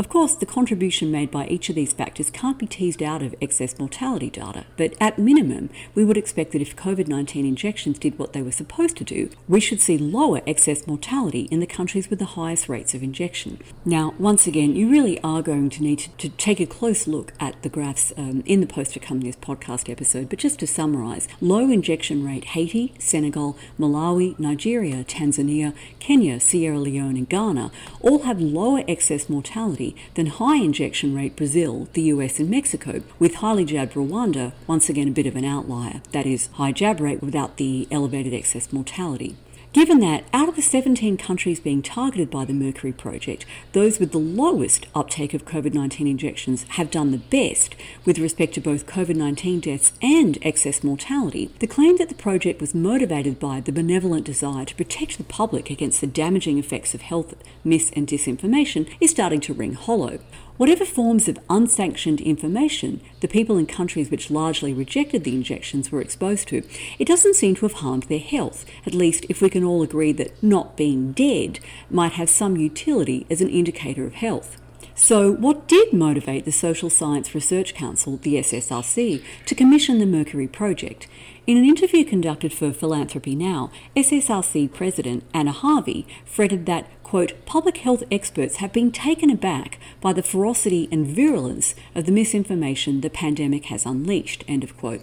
Of 0.00 0.08
course, 0.08 0.34
the 0.34 0.46
contribution 0.46 1.10
made 1.10 1.30
by 1.30 1.46
each 1.48 1.68
of 1.68 1.74
these 1.74 1.92
factors 1.92 2.30
can't 2.30 2.58
be 2.58 2.66
teased 2.66 3.02
out 3.02 3.20
of 3.20 3.34
excess 3.42 3.78
mortality 3.78 4.30
data, 4.30 4.64
but 4.78 4.94
at 4.98 5.18
minimum, 5.18 5.68
we 5.94 6.06
would 6.06 6.16
expect 6.16 6.52
that 6.52 6.62
if 6.62 6.74
COVID 6.74 7.06
19 7.06 7.44
injections 7.44 7.98
did 7.98 8.18
what 8.18 8.32
they 8.32 8.40
were 8.40 8.50
supposed 8.50 8.96
to 8.96 9.04
do, 9.04 9.28
we 9.46 9.60
should 9.60 9.82
see 9.82 9.98
lower 9.98 10.40
excess 10.46 10.86
mortality 10.86 11.48
in 11.50 11.60
the 11.60 11.66
countries 11.66 12.08
with 12.08 12.18
the 12.18 12.24
highest 12.24 12.66
rates 12.66 12.94
of 12.94 13.02
injection. 13.02 13.58
Now, 13.84 14.14
once 14.18 14.46
again, 14.46 14.74
you 14.74 14.88
really 14.90 15.20
are 15.20 15.42
going 15.42 15.68
to 15.68 15.82
need 15.82 15.98
to, 15.98 16.10
to 16.16 16.28
take 16.30 16.60
a 16.60 16.66
close 16.66 17.06
look 17.06 17.34
at 17.38 17.62
the 17.62 17.68
graphs 17.68 18.10
um, 18.16 18.42
in 18.46 18.62
the 18.62 18.66
post 18.66 18.96
accompanying 18.96 19.32
this 19.32 19.44
podcast 19.44 19.90
episode, 19.90 20.30
but 20.30 20.38
just 20.38 20.60
to 20.60 20.66
summarize, 20.66 21.28
low 21.42 21.70
injection 21.70 22.24
rate 22.24 22.46
Haiti, 22.46 22.94
Senegal, 22.98 23.54
Malawi, 23.78 24.38
Nigeria, 24.38 25.04
Tanzania, 25.04 25.74
Kenya, 25.98 26.40
Sierra 26.40 26.78
Leone, 26.78 27.18
and 27.18 27.28
Ghana 27.28 27.70
all 28.00 28.22
have 28.22 28.40
lower 28.40 28.82
excess 28.88 29.28
mortality 29.28 29.89
than 30.14 30.26
high 30.26 30.56
injection 30.56 31.14
rate 31.14 31.36
Brazil, 31.36 31.88
the 31.92 32.02
US, 32.02 32.38
and 32.38 32.50
Mexico, 32.50 33.02
with 33.18 33.36
highly 33.36 33.64
jabbed 33.64 33.94
Rwanda 33.94 34.52
once 34.66 34.88
again 34.88 35.08
a 35.08 35.12
bit 35.12 35.26
of 35.26 35.36
an 35.36 35.44
outlier, 35.44 36.02
that 36.12 36.26
is, 36.26 36.48
high 36.54 36.72
jab 36.72 37.00
rate 37.00 37.22
without 37.22 37.56
the 37.56 37.88
elevated 37.90 38.32
excess 38.34 38.72
mortality. 38.72 39.36
Given 39.72 40.00
that, 40.00 40.24
out 40.32 40.48
of 40.48 40.56
the 40.56 40.62
17 40.62 41.16
countries 41.16 41.60
being 41.60 41.80
targeted 41.80 42.28
by 42.28 42.44
the 42.44 42.52
Mercury 42.52 42.90
project, 42.92 43.46
those 43.70 44.00
with 44.00 44.10
the 44.10 44.18
lowest 44.18 44.88
uptake 44.96 45.32
of 45.32 45.44
COVID 45.44 45.74
19 45.74 46.08
injections 46.08 46.64
have 46.70 46.90
done 46.90 47.12
the 47.12 47.18
best 47.18 47.76
with 48.04 48.18
respect 48.18 48.54
to 48.54 48.60
both 48.60 48.88
COVID 48.88 49.14
19 49.14 49.60
deaths 49.60 49.92
and 50.02 50.38
excess 50.42 50.82
mortality, 50.82 51.52
the 51.60 51.68
claim 51.68 51.98
that 51.98 52.08
the 52.08 52.16
project 52.16 52.60
was 52.60 52.74
motivated 52.74 53.38
by 53.38 53.60
the 53.60 53.70
benevolent 53.70 54.26
desire 54.26 54.64
to 54.64 54.74
protect 54.74 55.18
the 55.18 55.24
public 55.24 55.70
against 55.70 56.00
the 56.00 56.08
damaging 56.08 56.58
effects 56.58 56.92
of 56.92 57.02
health 57.02 57.32
mis 57.62 57.92
and 57.94 58.08
disinformation 58.08 58.92
is 59.00 59.12
starting 59.12 59.40
to 59.40 59.54
ring 59.54 59.74
hollow. 59.74 60.18
Whatever 60.60 60.84
forms 60.84 61.26
of 61.26 61.38
unsanctioned 61.48 62.20
information 62.20 63.00
the 63.20 63.28
people 63.28 63.56
in 63.56 63.64
countries 63.64 64.10
which 64.10 64.30
largely 64.30 64.74
rejected 64.74 65.24
the 65.24 65.34
injections 65.34 65.90
were 65.90 66.02
exposed 66.02 66.48
to, 66.48 66.62
it 66.98 67.08
doesn't 67.08 67.36
seem 67.36 67.54
to 67.54 67.64
have 67.64 67.80
harmed 67.80 68.02
their 68.02 68.18
health, 68.18 68.66
at 68.84 68.92
least 68.92 69.24
if 69.30 69.40
we 69.40 69.48
can 69.48 69.64
all 69.64 69.82
agree 69.82 70.12
that 70.12 70.42
not 70.42 70.76
being 70.76 71.12
dead 71.12 71.60
might 71.88 72.12
have 72.12 72.28
some 72.28 72.58
utility 72.58 73.26
as 73.30 73.40
an 73.40 73.48
indicator 73.48 74.04
of 74.04 74.12
health. 74.12 74.60
So, 74.94 75.32
what 75.32 75.66
did 75.66 75.94
motivate 75.94 76.44
the 76.44 76.52
Social 76.52 76.90
Science 76.90 77.34
Research 77.34 77.72
Council, 77.72 78.18
the 78.18 78.34
SSRC, 78.34 79.24
to 79.46 79.54
commission 79.54 79.98
the 79.98 80.04
Mercury 80.04 80.46
Project? 80.46 81.06
In 81.46 81.56
an 81.56 81.64
interview 81.64 82.04
conducted 82.04 82.52
for 82.52 82.70
Philanthropy 82.70 83.34
Now, 83.34 83.70
SSRC 83.96 84.70
President 84.74 85.24
Anna 85.32 85.52
Harvey 85.52 86.06
fretted 86.26 86.66
that, 86.66 86.86
quote, 87.10 87.44
public 87.44 87.78
health 87.78 88.04
experts 88.08 88.58
have 88.58 88.72
been 88.72 88.92
taken 88.92 89.30
aback 89.30 89.80
by 90.00 90.12
the 90.12 90.22
ferocity 90.22 90.88
and 90.92 91.04
virulence 91.04 91.74
of 91.92 92.06
the 92.06 92.12
misinformation 92.12 93.00
the 93.00 93.10
pandemic 93.10 93.64
has 93.64 93.84
unleashed, 93.84 94.44
end 94.46 94.62
of 94.62 94.76
quote. 94.76 95.00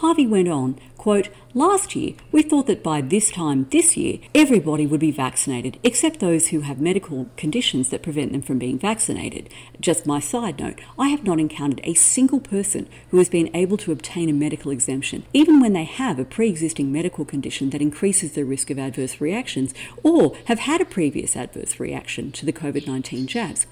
Harvey 0.00 0.26
went 0.26 0.48
on, 0.48 0.78
quote, 0.96 1.28
Last 1.52 1.94
year, 1.94 2.14
we 2.32 2.40
thought 2.40 2.66
that 2.68 2.82
by 2.82 3.02
this 3.02 3.30
time 3.30 3.66
this 3.70 3.98
year, 3.98 4.18
everybody 4.34 4.86
would 4.86 5.00
be 5.00 5.10
vaccinated, 5.10 5.78
except 5.82 6.20
those 6.20 6.48
who 6.48 6.60
have 6.60 6.80
medical 6.80 7.28
conditions 7.36 7.90
that 7.90 8.02
prevent 8.02 8.32
them 8.32 8.40
from 8.40 8.58
being 8.58 8.78
vaccinated. 8.78 9.50
Just 9.78 10.06
my 10.06 10.18
side 10.18 10.58
note, 10.58 10.80
I 10.98 11.08
have 11.08 11.24
not 11.24 11.38
encountered 11.38 11.82
a 11.84 11.92
single 11.92 12.40
person 12.40 12.88
who 13.10 13.18
has 13.18 13.28
been 13.28 13.54
able 13.54 13.76
to 13.76 13.92
obtain 13.92 14.30
a 14.30 14.32
medical 14.32 14.70
exemption, 14.70 15.24
even 15.34 15.60
when 15.60 15.74
they 15.74 15.84
have 15.84 16.18
a 16.18 16.24
pre 16.24 16.48
existing 16.48 16.90
medical 16.90 17.26
condition 17.26 17.68
that 17.70 17.82
increases 17.82 18.32
the 18.32 18.46
risk 18.46 18.70
of 18.70 18.78
adverse 18.78 19.20
reactions, 19.20 19.74
or 20.02 20.34
have 20.46 20.60
had 20.60 20.80
a 20.80 20.86
previous 20.86 21.36
adverse 21.36 21.78
reaction 21.78 22.32
to 22.32 22.46
the 22.46 22.54
COVID 22.54 22.86
19 22.86 23.26
jabs. 23.26 23.66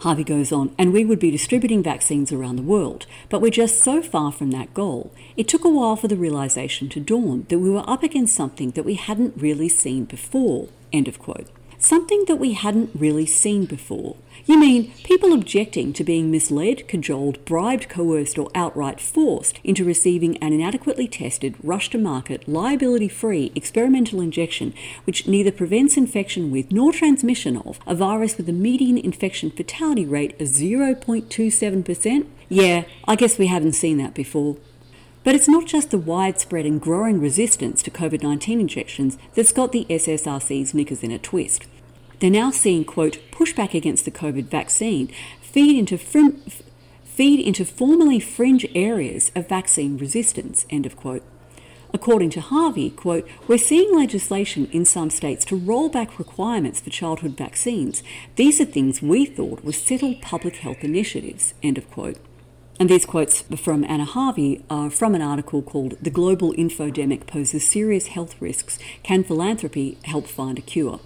Harvey 0.00 0.24
goes 0.24 0.52
on, 0.52 0.74
and 0.78 0.92
we 0.92 1.04
would 1.04 1.18
be 1.18 1.30
distributing 1.30 1.82
vaccines 1.82 2.30
around 2.30 2.56
the 2.56 2.62
world, 2.62 3.06
but 3.30 3.40
we're 3.40 3.50
just 3.50 3.82
so 3.82 4.02
far 4.02 4.30
from 4.30 4.50
that 4.50 4.74
goal. 4.74 5.10
It 5.36 5.48
took 5.48 5.64
a 5.64 5.70
while 5.70 5.96
for 5.96 6.06
the 6.06 6.16
realization 6.16 6.88
to 6.90 7.00
dawn 7.00 7.46
that 7.48 7.58
we 7.58 7.70
were 7.70 7.88
up 7.88 8.02
against 8.02 8.34
something 8.34 8.72
that 8.72 8.84
we 8.84 8.94
hadn't 8.94 9.40
really 9.40 9.68
seen 9.68 10.04
before. 10.04 10.68
End 10.92 11.08
of 11.08 11.18
quote. 11.18 11.48
Something 11.86 12.24
that 12.26 12.40
we 12.40 12.54
hadn't 12.54 12.90
really 12.98 13.26
seen 13.26 13.64
before. 13.64 14.16
You 14.44 14.58
mean 14.58 14.92
people 15.04 15.32
objecting 15.32 15.92
to 15.92 16.02
being 16.02 16.32
misled, 16.32 16.88
cajoled, 16.88 17.44
bribed, 17.44 17.88
coerced, 17.88 18.40
or 18.40 18.50
outright 18.56 19.00
forced 19.00 19.60
into 19.62 19.84
receiving 19.84 20.36
an 20.38 20.52
inadequately 20.52 21.06
tested, 21.06 21.54
rush 21.62 21.88
to 21.90 21.98
market, 21.98 22.48
liability 22.48 23.06
free 23.06 23.52
experimental 23.54 24.20
injection 24.20 24.74
which 25.04 25.28
neither 25.28 25.52
prevents 25.52 25.96
infection 25.96 26.50
with 26.50 26.72
nor 26.72 26.92
transmission 26.92 27.56
of 27.58 27.78
a 27.86 27.94
virus 27.94 28.36
with 28.36 28.48
a 28.48 28.52
median 28.52 28.98
infection 28.98 29.52
fatality 29.52 30.04
rate 30.04 30.32
of 30.40 30.48
0.27%? 30.48 32.26
Yeah, 32.48 32.82
I 33.06 33.14
guess 33.14 33.38
we 33.38 33.46
haven't 33.46 33.74
seen 33.74 33.98
that 33.98 34.12
before. 34.12 34.56
But 35.22 35.36
it's 35.36 35.48
not 35.48 35.66
just 35.66 35.92
the 35.92 35.98
widespread 35.98 36.66
and 36.66 36.80
growing 36.80 37.20
resistance 37.20 37.80
to 37.84 37.92
COVID 37.92 38.24
19 38.24 38.58
injections 38.58 39.18
that's 39.36 39.52
got 39.52 39.70
the 39.70 39.86
SSRC's 39.88 40.74
knickers 40.74 41.04
in 41.04 41.12
a 41.12 41.18
twist. 41.20 41.66
They're 42.18 42.30
now 42.30 42.50
seeing, 42.50 42.84
quote, 42.84 43.18
pushback 43.30 43.74
against 43.74 44.04
the 44.04 44.10
COVID 44.10 44.44
vaccine 44.46 45.08
feed 45.40 45.78
into 45.78 45.98
frim- 45.98 46.42
feed 47.04 47.40
into 47.40 47.64
formerly 47.64 48.20
fringe 48.20 48.66
areas 48.74 49.32
of 49.34 49.48
vaccine 49.48 49.96
resistance, 49.96 50.66
end 50.70 50.86
of 50.86 50.96
quote. 50.96 51.22
According 51.94 52.30
to 52.30 52.40
Harvey, 52.40 52.90
quote, 52.90 53.26
we're 53.48 53.56
seeing 53.56 53.94
legislation 53.94 54.68
in 54.70 54.84
some 54.84 55.08
states 55.08 55.44
to 55.46 55.56
roll 55.56 55.88
back 55.88 56.18
requirements 56.18 56.80
for 56.80 56.90
childhood 56.90 57.36
vaccines. 57.36 58.02
These 58.34 58.60
are 58.60 58.66
things 58.66 59.00
we 59.00 59.24
thought 59.24 59.64
were 59.64 59.72
settled 59.72 60.20
public 60.20 60.56
health 60.56 60.84
initiatives, 60.84 61.54
end 61.62 61.78
of 61.78 61.90
quote. 61.90 62.18
And 62.78 62.90
these 62.90 63.06
quotes 63.06 63.42
from 63.42 63.84
Anna 63.84 64.04
Harvey 64.04 64.62
are 64.68 64.90
from 64.90 65.14
an 65.14 65.22
article 65.22 65.62
called 65.62 65.96
The 66.02 66.10
Global 66.10 66.52
Infodemic 66.52 67.26
Poses 67.26 67.66
Serious 67.66 68.08
Health 68.08 68.34
Risks 68.40 68.78
Can 69.02 69.24
Philanthropy 69.24 69.96
Help 70.04 70.26
Find 70.26 70.58
a 70.58 70.62
Cure? 70.62 71.00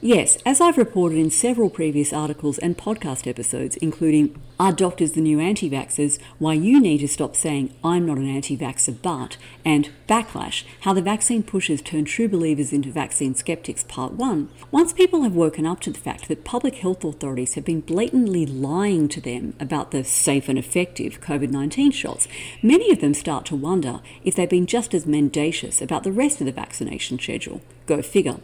Yes, 0.00 0.38
as 0.46 0.60
I've 0.60 0.78
reported 0.78 1.18
in 1.18 1.28
several 1.28 1.68
previous 1.68 2.12
articles 2.12 2.58
and 2.58 2.78
podcast 2.78 3.26
episodes, 3.26 3.76
including 3.78 4.40
Are 4.60 4.70
Doctors 4.70 5.10
the 5.12 5.20
New 5.20 5.40
Anti 5.40 5.68
Vaxxers? 5.68 6.20
Why 6.38 6.52
You 6.52 6.80
Need 6.80 6.98
to 6.98 7.08
Stop 7.08 7.34
Saying 7.34 7.74
I'm 7.82 8.06
Not 8.06 8.18
an 8.18 8.28
Anti 8.28 8.56
Vaxxer 8.56 8.96
But, 9.02 9.38
and 9.64 9.90
Backlash 10.08 10.62
How 10.82 10.92
the 10.92 11.02
Vaccine 11.02 11.42
Pushers 11.42 11.82
Turn 11.82 12.04
True 12.04 12.28
Believers 12.28 12.72
into 12.72 12.92
Vaccine 12.92 13.34
Skeptics, 13.34 13.82
Part 13.82 14.12
1, 14.12 14.48
once 14.70 14.92
people 14.92 15.24
have 15.24 15.34
woken 15.34 15.66
up 15.66 15.80
to 15.80 15.90
the 15.90 15.98
fact 15.98 16.28
that 16.28 16.44
public 16.44 16.76
health 16.76 17.02
authorities 17.02 17.54
have 17.54 17.64
been 17.64 17.80
blatantly 17.80 18.46
lying 18.46 19.08
to 19.08 19.20
them 19.20 19.54
about 19.58 19.90
the 19.90 20.04
safe 20.04 20.48
and 20.48 20.60
effective 20.60 21.20
COVID 21.20 21.50
19 21.50 21.90
shots, 21.90 22.28
many 22.62 22.92
of 22.92 23.00
them 23.00 23.14
start 23.14 23.44
to 23.46 23.56
wonder 23.56 23.98
if 24.22 24.36
they've 24.36 24.48
been 24.48 24.66
just 24.66 24.94
as 24.94 25.06
mendacious 25.06 25.82
about 25.82 26.04
the 26.04 26.12
rest 26.12 26.40
of 26.40 26.46
the 26.46 26.52
vaccination 26.52 27.18
schedule. 27.18 27.60
Go 27.86 28.00
figure. 28.00 28.36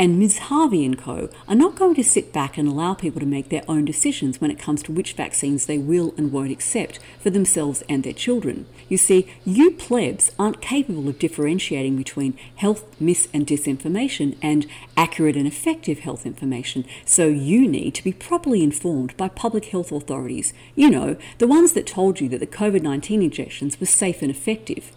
And 0.00 0.18
Ms. 0.18 0.38
Harvey 0.38 0.86
and 0.86 0.96
co. 0.96 1.28
are 1.46 1.54
not 1.54 1.76
going 1.76 1.94
to 1.96 2.02
sit 2.02 2.32
back 2.32 2.56
and 2.56 2.66
allow 2.66 2.94
people 2.94 3.20
to 3.20 3.26
make 3.26 3.50
their 3.50 3.64
own 3.68 3.84
decisions 3.84 4.40
when 4.40 4.50
it 4.50 4.58
comes 4.58 4.82
to 4.84 4.92
which 4.92 5.12
vaccines 5.12 5.66
they 5.66 5.76
will 5.76 6.14
and 6.16 6.32
won't 6.32 6.50
accept 6.50 6.98
for 7.18 7.28
themselves 7.28 7.82
and 7.86 8.02
their 8.02 8.14
children. 8.14 8.64
You 8.88 8.96
see, 8.96 9.30
you 9.44 9.72
plebs 9.72 10.32
aren't 10.38 10.62
capable 10.62 11.06
of 11.06 11.18
differentiating 11.18 11.98
between 11.98 12.38
health 12.56 12.86
mis 12.98 13.28
and 13.34 13.46
disinformation 13.46 14.38
and 14.40 14.66
accurate 14.96 15.36
and 15.36 15.46
effective 15.46 15.98
health 15.98 16.24
information, 16.24 16.86
so 17.04 17.26
you 17.26 17.68
need 17.68 17.94
to 17.96 18.02
be 18.02 18.14
properly 18.14 18.62
informed 18.62 19.14
by 19.18 19.28
public 19.28 19.66
health 19.66 19.92
authorities. 19.92 20.54
You 20.74 20.88
know, 20.88 21.18
the 21.36 21.46
ones 21.46 21.72
that 21.72 21.86
told 21.86 22.22
you 22.22 22.28
that 22.30 22.40
the 22.40 22.46
COVID 22.46 22.80
19 22.80 23.20
injections 23.20 23.78
were 23.78 23.84
safe 23.84 24.22
and 24.22 24.30
effective. 24.30 24.92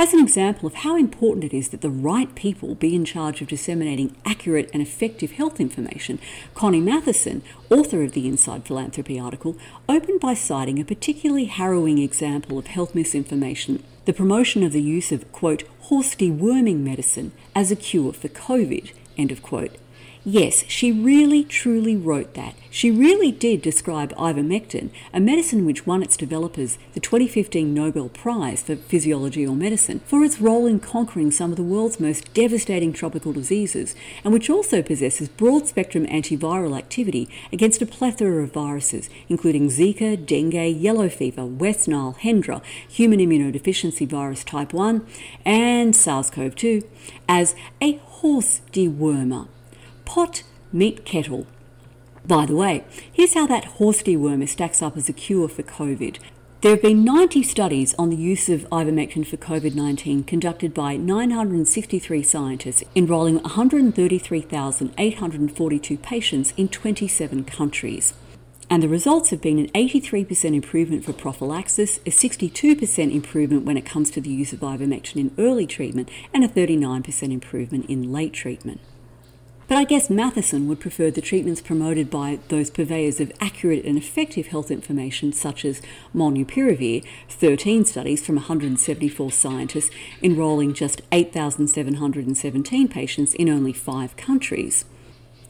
As 0.00 0.14
an 0.14 0.20
example 0.20 0.68
of 0.68 0.74
how 0.74 0.96
important 0.96 1.42
it 1.42 1.52
is 1.52 1.70
that 1.70 1.80
the 1.80 1.90
right 1.90 2.32
people 2.36 2.76
be 2.76 2.94
in 2.94 3.04
charge 3.04 3.42
of 3.42 3.48
disseminating 3.48 4.14
accurate 4.24 4.70
and 4.72 4.80
effective 4.80 5.32
health 5.32 5.58
information, 5.58 6.20
Connie 6.54 6.80
Matheson, 6.80 7.42
author 7.68 8.04
of 8.04 8.12
the 8.12 8.28
Inside 8.28 8.64
Philanthropy 8.64 9.18
article, 9.18 9.56
opened 9.88 10.20
by 10.20 10.34
citing 10.34 10.78
a 10.78 10.84
particularly 10.84 11.46
harrowing 11.46 11.98
example 11.98 12.58
of 12.58 12.68
health 12.68 12.94
misinformation 12.94 13.82
the 14.04 14.12
promotion 14.12 14.62
of 14.62 14.72
the 14.72 14.80
use 14.80 15.10
of, 15.10 15.30
quote, 15.32 15.64
horse 15.80 16.14
deworming 16.14 16.78
medicine 16.78 17.32
as 17.56 17.72
a 17.72 17.76
cure 17.76 18.12
for 18.12 18.28
COVID, 18.28 18.92
end 19.18 19.32
of 19.32 19.42
quote. 19.42 19.74
Yes, 20.24 20.64
she 20.66 20.90
really 20.90 21.44
truly 21.44 21.96
wrote 21.96 22.34
that. 22.34 22.54
She 22.70 22.90
really 22.90 23.30
did 23.30 23.62
describe 23.62 24.12
ivermectin, 24.16 24.90
a 25.12 25.20
medicine 25.20 25.64
which 25.64 25.86
won 25.86 26.02
its 26.02 26.16
developers 26.16 26.76
the 26.94 27.00
2015 27.00 27.72
Nobel 27.72 28.08
Prize 28.08 28.62
for 28.62 28.76
Physiology 28.76 29.46
or 29.46 29.54
Medicine, 29.54 30.00
for 30.06 30.24
its 30.24 30.40
role 30.40 30.66
in 30.66 30.80
conquering 30.80 31.30
some 31.30 31.50
of 31.50 31.56
the 31.56 31.62
world's 31.62 32.00
most 32.00 32.34
devastating 32.34 32.92
tropical 32.92 33.32
diseases, 33.32 33.94
and 34.24 34.32
which 34.32 34.50
also 34.50 34.82
possesses 34.82 35.28
broad 35.28 35.68
spectrum 35.68 36.04
antiviral 36.06 36.76
activity 36.76 37.28
against 37.52 37.80
a 37.80 37.86
plethora 37.86 38.42
of 38.42 38.52
viruses, 38.52 39.08
including 39.28 39.68
Zika, 39.68 40.16
dengue, 40.16 40.76
yellow 40.76 41.08
fever, 41.08 41.46
West 41.46 41.86
Nile, 41.86 42.16
Hendra, 42.20 42.60
human 42.88 43.20
immunodeficiency 43.20 44.06
virus 44.06 44.42
type 44.42 44.72
1, 44.72 45.06
and 45.44 45.94
SARS 45.94 46.28
CoV 46.30 46.56
2, 46.56 46.82
as 47.28 47.54
a 47.80 47.96
horse 47.98 48.60
dewormer 48.72 49.46
pot 50.08 50.42
meat 50.72 51.04
kettle. 51.04 51.46
By 52.26 52.46
the 52.46 52.56
way, 52.56 52.82
here's 53.12 53.34
how 53.34 53.46
that 53.46 53.66
horse 53.76 54.02
dewormer 54.02 54.48
stacks 54.48 54.80
up 54.80 54.96
as 54.96 55.10
a 55.10 55.12
cure 55.12 55.48
for 55.48 55.62
COVID. 55.62 56.16
There 56.62 56.70
have 56.70 56.80
been 56.80 57.04
90 57.04 57.42
studies 57.42 57.94
on 57.98 58.08
the 58.08 58.16
use 58.16 58.48
of 58.48 58.66
ivermectin 58.70 59.26
for 59.26 59.36
COVID 59.36 59.74
19 59.74 60.24
conducted 60.24 60.72
by 60.72 60.96
963 60.96 62.22
scientists 62.22 62.82
enrolling 62.96 63.42
133,842 63.42 65.98
patients 65.98 66.54
in 66.56 66.68
27 66.68 67.44
countries. 67.44 68.14
And 68.70 68.82
the 68.82 68.88
results 68.88 69.28
have 69.28 69.42
been 69.42 69.58
an 69.58 69.68
83% 69.68 70.54
improvement 70.54 71.04
for 71.04 71.12
prophylaxis, 71.12 71.98
a 71.98 72.10
62% 72.10 73.14
improvement 73.14 73.66
when 73.66 73.76
it 73.76 73.84
comes 73.84 74.10
to 74.12 74.22
the 74.22 74.30
use 74.30 74.54
of 74.54 74.60
ivermectin 74.60 75.16
in 75.16 75.34
early 75.36 75.66
treatment, 75.66 76.08
and 76.32 76.44
a 76.44 76.48
39% 76.48 77.30
improvement 77.30 77.84
in 77.90 78.10
late 78.10 78.32
treatment. 78.32 78.80
But 79.68 79.76
I 79.76 79.84
guess 79.84 80.08
Matheson 80.08 80.66
would 80.66 80.80
prefer 80.80 81.10
the 81.10 81.20
treatments 81.20 81.60
promoted 81.60 82.08
by 82.08 82.38
those 82.48 82.70
purveyors 82.70 83.20
of 83.20 83.30
accurate 83.38 83.84
and 83.84 83.98
effective 83.98 84.46
health 84.46 84.70
information, 84.70 85.30
such 85.30 85.62
as 85.62 85.82
Molnupiravir, 86.14 87.04
13 87.28 87.84
studies 87.84 88.24
from 88.24 88.36
174 88.36 89.30
scientists 89.30 89.90
enrolling 90.22 90.72
just 90.72 91.02
8,717 91.12 92.88
patients 92.88 93.34
in 93.34 93.50
only 93.50 93.74
five 93.74 94.16
countries. 94.16 94.86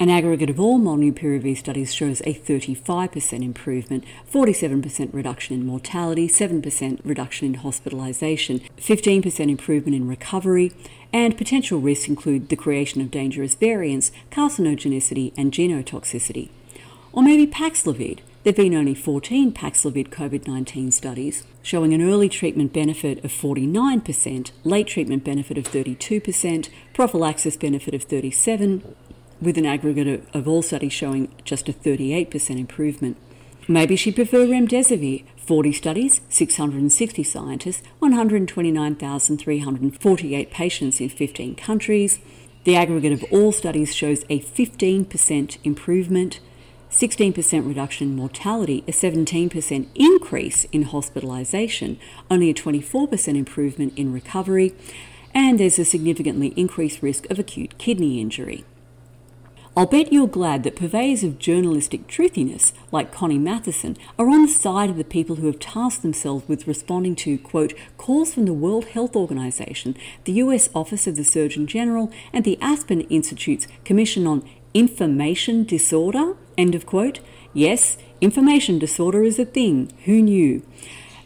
An 0.01 0.11
aggregate 0.11 0.49
of 0.49 0.61
all 0.61 0.79
molnupiravir 0.79 1.57
studies 1.57 1.93
shows 1.93 2.21
a 2.21 2.33
35% 2.33 3.43
improvement, 3.43 4.05
47% 4.33 5.13
reduction 5.13 5.57
in 5.57 5.67
mortality, 5.67 6.29
7% 6.29 7.01
reduction 7.05 7.53
in 7.53 7.61
hospitalisation, 7.63 8.63
15% 8.77 9.51
improvement 9.51 9.97
in 9.97 10.07
recovery, 10.07 10.71
and 11.13 11.37
potential 11.37 11.81
risks 11.81 12.07
include 12.07 12.49
the 12.49 12.55
creation 12.55 13.01
of 13.01 13.11
dangerous 13.11 13.57
variants, 13.57 14.13
carcinogenicity, 14.31 15.33
and 15.37 15.51
genotoxicity. 15.51 16.51
Or 17.13 17.25
maybe 17.25 17.51
Paxlovid. 17.51 18.21
There 18.45 18.53
have 18.53 18.57
been 18.57 18.75
only 18.77 18.95
14 18.95 19.53
Paxlovid 19.53 20.11
COVID 20.11 20.47
19 20.47 20.93
studies, 20.93 21.43
showing 21.61 21.93
an 21.93 22.09
early 22.09 22.29
treatment 22.29 22.73
benefit 22.73 23.25
of 23.25 23.33
49%, 23.33 24.53
late 24.63 24.87
treatment 24.87 25.25
benefit 25.25 25.59
of 25.59 25.65
32%, 25.65 26.69
prophylaxis 26.95 27.57
benefit 27.57 27.95
of 27.95 28.05
37 28.05 28.95
with 29.41 29.57
an 29.59 29.67
aggregate 29.67 30.25
of 30.35 30.49
all 30.49 30.63
studies 30.63 30.93
showing 30.93 31.33
just 31.45 31.69
a 31.69 31.73
38% 31.73 32.59
improvement. 32.59 33.17
Maybe 33.67 33.97
she'd 33.97 34.17
prefer 34.17 34.47
remdesivir. 34.47 35.25
40 35.37 35.73
studies, 35.73 36.21
660 36.29 37.23
scientists, 37.23 37.83
129,348 38.01 40.51
patients 40.51 41.01
in 41.01 41.09
15 41.09 41.55
countries. 41.55 42.19
The 42.65 42.77
aggregate 42.77 43.13
of 43.13 43.25
all 43.33 43.53
studies 43.53 43.95
shows 43.95 44.25
a 44.29 44.41
15% 44.41 45.59
improvement, 45.65 46.41
16% 46.91 47.67
reduction 47.67 48.09
in 48.09 48.17
mortality, 48.17 48.85
a 48.87 48.93
17% 48.93 49.89
increase 49.95 50.65
in 50.65 50.85
hospitalisation, 50.85 51.97
only 52.31 52.51
a 52.51 52.55
24% 52.55 53.37
improvement 53.37 53.95
in 53.97 54.13
recovery, 54.13 54.75
and 55.35 55.59
there's 55.59 55.79
a 55.79 55.85
significantly 55.85 56.49
increased 56.57 57.03
risk 57.03 57.29
of 57.31 57.39
acute 57.39 57.79
kidney 57.79 58.21
injury. 58.21 58.65
I'll 59.79 59.87
bet 59.87 60.13
you're 60.13 60.27
glad 60.27 60.65
that 60.65 60.75
purveyors 60.75 61.23
of 61.23 61.39
journalistic 61.39 62.09
truthiness, 62.09 62.73
like 62.91 63.13
Connie 63.13 63.39
Matheson, 63.39 63.97
are 64.19 64.29
on 64.29 64.43
the 64.43 64.49
side 64.49 64.91
of 64.91 64.97
the 64.97 65.05
people 65.05 65.37
who 65.37 65.47
have 65.47 65.61
tasked 65.61 66.03
themselves 66.03 66.49
with 66.49 66.67
responding 66.67 67.15
to, 67.15 67.39
quote, 67.39 67.75
calls 67.97 68.35
from 68.35 68.47
the 68.47 68.53
World 68.53 68.87
Health 68.87 69.15
Organization, 69.15 69.97
the 70.25 70.33
US 70.33 70.69
Office 70.75 71.07
of 71.07 71.15
the 71.15 71.23
Surgeon 71.23 71.69
General, 71.69 72.11
and 72.33 72.45
the 72.45 72.59
Aspen 72.61 73.03
Institute's 73.03 73.69
Commission 73.85 74.27
on 74.27 74.43
Information 74.75 75.63
Disorder, 75.63 76.35
end 76.57 76.75
of 76.75 76.85
quote. 76.85 77.21
Yes, 77.55 77.99
information 78.21 78.81
disorder 78.81 79.23
is 79.23 79.39
a 79.39 79.45
thing. 79.45 79.93
Who 80.07 80.23
knew? 80.23 80.67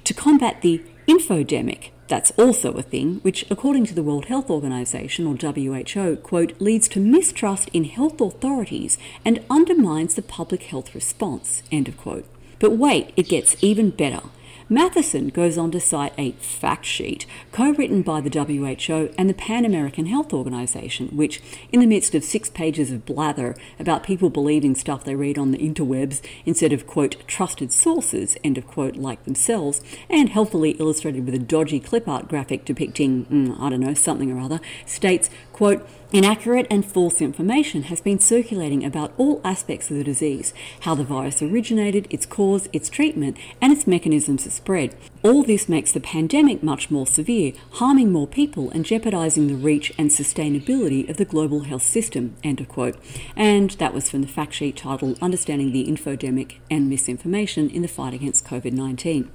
To 0.04 0.12
combat 0.12 0.60
the 0.60 0.82
infodemic, 1.08 1.91
that's 2.12 2.32
also 2.32 2.72
a 2.74 2.82
thing 2.82 3.20
which, 3.22 3.46
according 3.50 3.86
to 3.86 3.94
the 3.94 4.02
World 4.02 4.26
Health 4.26 4.50
Organization, 4.50 5.26
or 5.26 5.34
WHO, 5.34 6.16
quote, 6.16 6.52
leads 6.60 6.86
to 6.88 7.00
mistrust 7.00 7.70
in 7.72 7.84
health 7.84 8.20
authorities 8.20 8.98
and 9.24 9.42
undermines 9.48 10.14
the 10.14 10.20
public 10.20 10.64
health 10.64 10.94
response, 10.94 11.62
end 11.72 11.88
of 11.88 11.96
quote. 11.96 12.26
But 12.58 12.72
wait, 12.72 13.14
it 13.16 13.30
gets 13.30 13.56
even 13.64 13.88
better. 13.88 14.20
Matheson 14.68 15.28
goes 15.28 15.58
on 15.58 15.70
to 15.72 15.80
cite 15.80 16.12
a 16.16 16.32
fact 16.32 16.84
sheet 16.84 17.26
co 17.50 17.70
written 17.70 18.02
by 18.02 18.20
the 18.20 18.30
WHO 18.30 19.10
and 19.18 19.28
the 19.28 19.34
Pan 19.34 19.64
American 19.64 20.06
Health 20.06 20.32
Organization, 20.32 21.08
which, 21.08 21.42
in 21.70 21.80
the 21.80 21.86
midst 21.86 22.14
of 22.14 22.24
six 22.24 22.48
pages 22.48 22.90
of 22.90 23.04
blather 23.04 23.56
about 23.78 24.02
people 24.02 24.30
believing 24.30 24.74
stuff 24.74 25.04
they 25.04 25.14
read 25.14 25.38
on 25.38 25.50
the 25.50 25.58
interwebs 25.58 26.20
instead 26.46 26.72
of, 26.72 26.86
quote, 26.86 27.16
trusted 27.26 27.72
sources, 27.72 28.36
end 28.44 28.58
of 28.58 28.66
quote, 28.66 28.96
like 28.96 29.24
themselves, 29.24 29.80
and 30.08 30.28
helpfully 30.28 30.70
illustrated 30.72 31.26
with 31.26 31.34
a 31.34 31.38
dodgy 31.38 31.80
clip 31.80 32.08
art 32.08 32.28
graphic 32.28 32.64
depicting, 32.64 33.26
mm, 33.26 33.60
I 33.60 33.70
don't 33.70 33.80
know, 33.80 33.94
something 33.94 34.30
or 34.30 34.40
other, 34.40 34.60
states, 34.86 35.30
quote, 35.52 35.86
Inaccurate 36.12 36.66
and 36.68 36.84
false 36.84 37.22
information 37.22 37.84
has 37.84 38.02
been 38.02 38.18
circulating 38.18 38.84
about 38.84 39.14
all 39.16 39.40
aspects 39.42 39.90
of 39.90 39.96
the 39.96 40.04
disease 40.04 40.52
how 40.80 40.94
the 40.94 41.04
virus 41.04 41.40
originated, 41.40 42.06
its 42.10 42.26
cause, 42.26 42.68
its 42.70 42.90
treatment, 42.90 43.34
and 43.62 43.72
its 43.72 43.86
mechanisms 43.86 44.44
of 44.44 44.52
spread. 44.52 44.94
All 45.22 45.42
this 45.42 45.70
makes 45.70 45.90
the 45.90 46.00
pandemic 46.00 46.62
much 46.62 46.90
more 46.90 47.06
severe, 47.06 47.54
harming 47.72 48.12
more 48.12 48.26
people 48.26 48.70
and 48.72 48.84
jeopardizing 48.84 49.46
the 49.46 49.54
reach 49.54 49.90
and 49.96 50.10
sustainability 50.10 51.08
of 51.08 51.16
the 51.16 51.24
global 51.24 51.60
health 51.60 51.82
system. 51.82 52.36
End 52.44 52.60
of 52.60 52.68
quote. 52.68 52.98
And 53.34 53.70
that 53.72 53.94
was 53.94 54.10
from 54.10 54.20
the 54.20 54.28
fact 54.28 54.52
sheet 54.52 54.76
titled 54.76 55.18
Understanding 55.22 55.72
the 55.72 55.86
Infodemic 55.86 56.56
and 56.70 56.90
Misinformation 56.90 57.70
in 57.70 57.80
the 57.80 57.88
Fight 57.88 58.12
Against 58.12 58.44
COVID 58.44 58.72
19. 58.72 59.30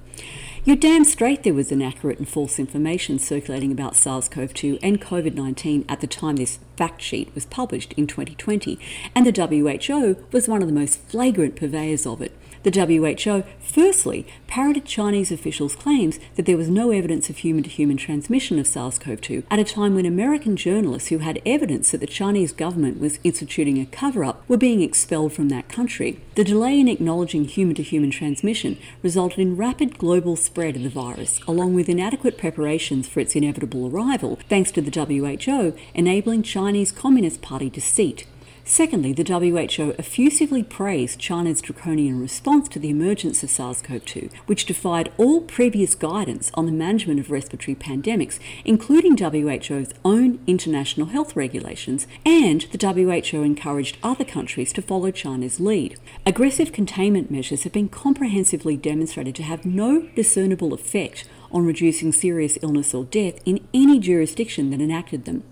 You're 0.68 0.76
damn 0.76 1.04
straight 1.04 1.44
there 1.44 1.54
was 1.54 1.72
inaccurate 1.72 2.18
and 2.18 2.28
false 2.28 2.58
information 2.58 3.18
circulating 3.18 3.72
about 3.72 3.96
SARS 3.96 4.28
CoV 4.28 4.52
2 4.52 4.78
and 4.82 5.00
COVID 5.00 5.32
19 5.32 5.86
at 5.88 6.02
the 6.02 6.06
time 6.06 6.36
this 6.36 6.58
fact 6.76 7.00
sheet 7.00 7.34
was 7.34 7.46
published 7.46 7.94
in 7.94 8.06
2020, 8.06 8.78
and 9.14 9.26
the 9.26 9.32
WHO 9.32 10.22
was 10.30 10.46
one 10.46 10.60
of 10.60 10.68
the 10.68 10.74
most 10.74 10.98
flagrant 10.98 11.56
purveyors 11.56 12.04
of 12.04 12.20
it. 12.20 12.36
The 12.62 12.70
WHO 12.70 13.44
firstly 13.60 14.26
parroted 14.46 14.84
Chinese 14.84 15.30
officials' 15.30 15.76
claims 15.76 16.18
that 16.36 16.46
there 16.46 16.56
was 16.56 16.68
no 16.68 16.90
evidence 16.90 17.30
of 17.30 17.38
human 17.38 17.62
to 17.62 17.70
human 17.70 17.96
transmission 17.96 18.58
of 18.58 18.66
SARS 18.66 18.98
CoV 18.98 19.20
2 19.20 19.44
at 19.50 19.58
a 19.58 19.64
time 19.64 19.94
when 19.94 20.06
American 20.06 20.56
journalists 20.56 21.08
who 21.08 21.18
had 21.18 21.40
evidence 21.46 21.90
that 21.90 22.00
the 22.00 22.06
Chinese 22.06 22.52
government 22.52 23.00
was 23.00 23.18
instituting 23.22 23.78
a 23.78 23.86
cover 23.86 24.24
up 24.24 24.42
were 24.48 24.56
being 24.56 24.82
expelled 24.82 25.32
from 25.32 25.48
that 25.48 25.68
country. 25.68 26.20
The 26.34 26.44
delay 26.44 26.80
in 26.80 26.88
acknowledging 26.88 27.44
human 27.44 27.74
to 27.76 27.82
human 27.82 28.10
transmission 28.10 28.78
resulted 29.02 29.38
in 29.38 29.56
rapid 29.56 29.98
global 29.98 30.36
spread 30.36 30.76
of 30.76 30.82
the 30.82 30.88
virus, 30.88 31.40
along 31.46 31.74
with 31.74 31.88
inadequate 31.88 32.38
preparations 32.38 33.08
for 33.08 33.20
its 33.20 33.36
inevitable 33.36 33.88
arrival, 33.88 34.38
thanks 34.48 34.70
to 34.72 34.80
the 34.80 34.90
WHO 34.90 35.76
enabling 35.94 36.42
Chinese 36.42 36.92
Communist 36.92 37.42
Party 37.42 37.70
deceit. 37.70 38.26
Secondly, 38.70 39.14
the 39.14 39.24
WHO 39.24 39.94
effusively 39.98 40.62
praised 40.62 41.18
China's 41.18 41.62
draconian 41.62 42.20
response 42.20 42.68
to 42.68 42.78
the 42.78 42.90
emergence 42.90 43.42
of 43.42 43.48
SARS 43.48 43.80
CoV 43.80 44.04
2, 44.04 44.28
which 44.44 44.66
defied 44.66 45.10
all 45.16 45.40
previous 45.40 45.94
guidance 45.94 46.50
on 46.52 46.66
the 46.66 46.72
management 46.72 47.18
of 47.18 47.30
respiratory 47.30 47.74
pandemics, 47.74 48.38
including 48.66 49.16
WHO's 49.16 49.94
own 50.04 50.38
international 50.46 51.06
health 51.06 51.34
regulations, 51.34 52.06
and 52.26 52.66
the 52.70 53.32
WHO 53.32 53.42
encouraged 53.42 53.96
other 54.02 54.24
countries 54.24 54.74
to 54.74 54.82
follow 54.82 55.10
China's 55.10 55.58
lead. 55.58 55.98
Aggressive 56.26 56.70
containment 56.70 57.30
measures 57.30 57.62
have 57.62 57.72
been 57.72 57.88
comprehensively 57.88 58.76
demonstrated 58.76 59.34
to 59.36 59.42
have 59.44 59.64
no 59.64 60.02
discernible 60.14 60.74
effect 60.74 61.26
on 61.50 61.64
reducing 61.64 62.12
serious 62.12 62.58
illness 62.60 62.92
or 62.92 63.04
death 63.04 63.40
in 63.46 63.66
any 63.72 63.98
jurisdiction 63.98 64.68
that 64.68 64.82
enacted 64.82 65.24
them. 65.24 65.42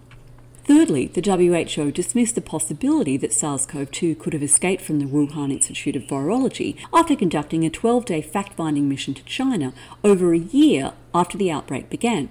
Thirdly, 0.67 1.07
the 1.07 1.21
WHO 1.23 1.93
dismissed 1.93 2.35
the 2.35 2.41
possibility 2.41 3.17
that 3.19 3.33
SARS 3.33 3.67
CoV 3.67 3.89
2 3.89 4.17
could 4.17 4.33
have 4.33 4.43
escaped 4.43 4.83
from 4.83 4.99
the 4.99 5.05
Wuhan 5.05 5.53
Institute 5.53 5.95
of 5.95 6.03
Virology 6.03 6.77
after 6.93 7.15
conducting 7.15 7.65
a 7.65 7.71
12 7.71 8.05
day 8.05 8.21
fact 8.21 8.55
finding 8.55 8.89
mission 8.89 9.15
to 9.15 9.25
China 9.25 9.73
over 10.03 10.35
a 10.35 10.39
year 10.39 10.93
after 11.17 11.39
the 11.39 11.51
outbreak 11.51 11.89
began. 11.91 12.29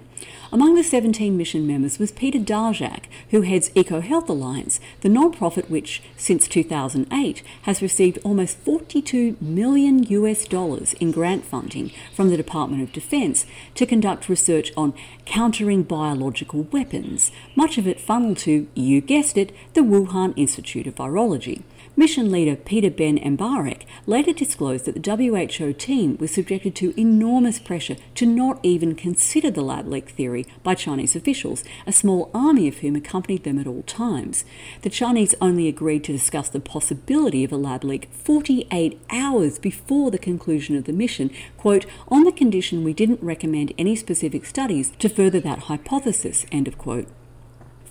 Among 0.52 0.76
the 0.76 0.84
17 0.84 1.36
mission 1.36 1.66
members 1.66 1.98
was 1.98 2.12
Peter 2.12 2.38
Daszak, 2.38 3.04
who 3.30 3.42
heads 3.42 3.70
EcoHealth 3.70 4.28
Alliance, 4.28 4.80
the 5.00 5.08
non-profit 5.08 5.68
which, 5.68 6.02
since 6.16 6.48
2008, 6.48 7.42
has 7.62 7.82
received 7.82 8.18
almost 8.24 8.56
42 8.58 9.36
million 9.40 10.04
US 10.04 10.46
dollars 10.46 10.94
in 10.94 11.10
grant 11.10 11.44
funding 11.44 11.90
from 12.14 12.30
the 12.30 12.36
Department 12.36 12.82
of 12.82 12.92
Defense 12.92 13.44
to 13.74 13.86
conduct 13.86 14.28
research 14.28 14.72
on 14.76 14.94
countering 15.24 15.82
biological 15.82 16.62
weapons, 16.70 17.32
much 17.56 17.76
of 17.76 17.86
it 17.86 18.00
funneled 18.00 18.38
to, 18.38 18.68
you 18.74 19.00
guessed 19.00 19.36
it, 19.36 19.52
the 19.74 19.80
Wuhan 19.82 20.32
Institute 20.36 20.86
of 20.86 20.94
Virology. 20.94 21.62
Mission 21.94 22.30
leader 22.32 22.56
Peter 22.56 22.90
Ben 22.90 23.18
Embarek 23.18 23.82
later 24.06 24.32
disclosed 24.32 24.84
that 24.84 25.02
the 25.02 25.56
WHO 25.56 25.72
team 25.72 26.16
was 26.18 26.30
subjected 26.30 26.74
to 26.76 26.98
enormous 27.00 27.58
pressure 27.58 27.96
to 28.14 28.26
not 28.26 28.58
even 28.62 28.94
consider 28.94 29.50
the 29.50 29.62
lab 29.62 29.86
leak 29.86 30.10
theory 30.10 30.46
by 30.62 30.74
Chinese 30.74 31.14
officials, 31.14 31.64
a 31.86 31.92
small 31.92 32.30
army 32.34 32.68
of 32.68 32.78
whom 32.78 32.96
accompanied 32.96 33.44
them 33.44 33.58
at 33.58 33.66
all 33.66 33.82
times. 33.82 34.44
The 34.82 34.90
Chinese 34.90 35.34
only 35.40 35.68
agreed 35.68 36.04
to 36.04 36.12
discuss 36.12 36.48
the 36.48 36.60
possibility 36.60 37.44
of 37.44 37.52
a 37.52 37.56
lab 37.56 37.84
leak 37.84 38.08
48 38.12 39.00
hours 39.10 39.58
before 39.58 40.10
the 40.10 40.18
conclusion 40.18 40.76
of 40.76 40.84
the 40.84 40.92
mission, 40.92 41.30
quote, 41.56 41.86
on 42.08 42.24
the 42.24 42.32
condition 42.32 42.84
we 42.84 42.92
didn't 42.92 43.22
recommend 43.22 43.72
any 43.78 43.96
specific 43.96 44.44
studies 44.44 44.92
to 44.98 45.08
further 45.08 45.40
that 45.40 45.60
hypothesis, 45.60 46.46
end 46.50 46.68
of 46.68 46.78
quote. 46.78 47.08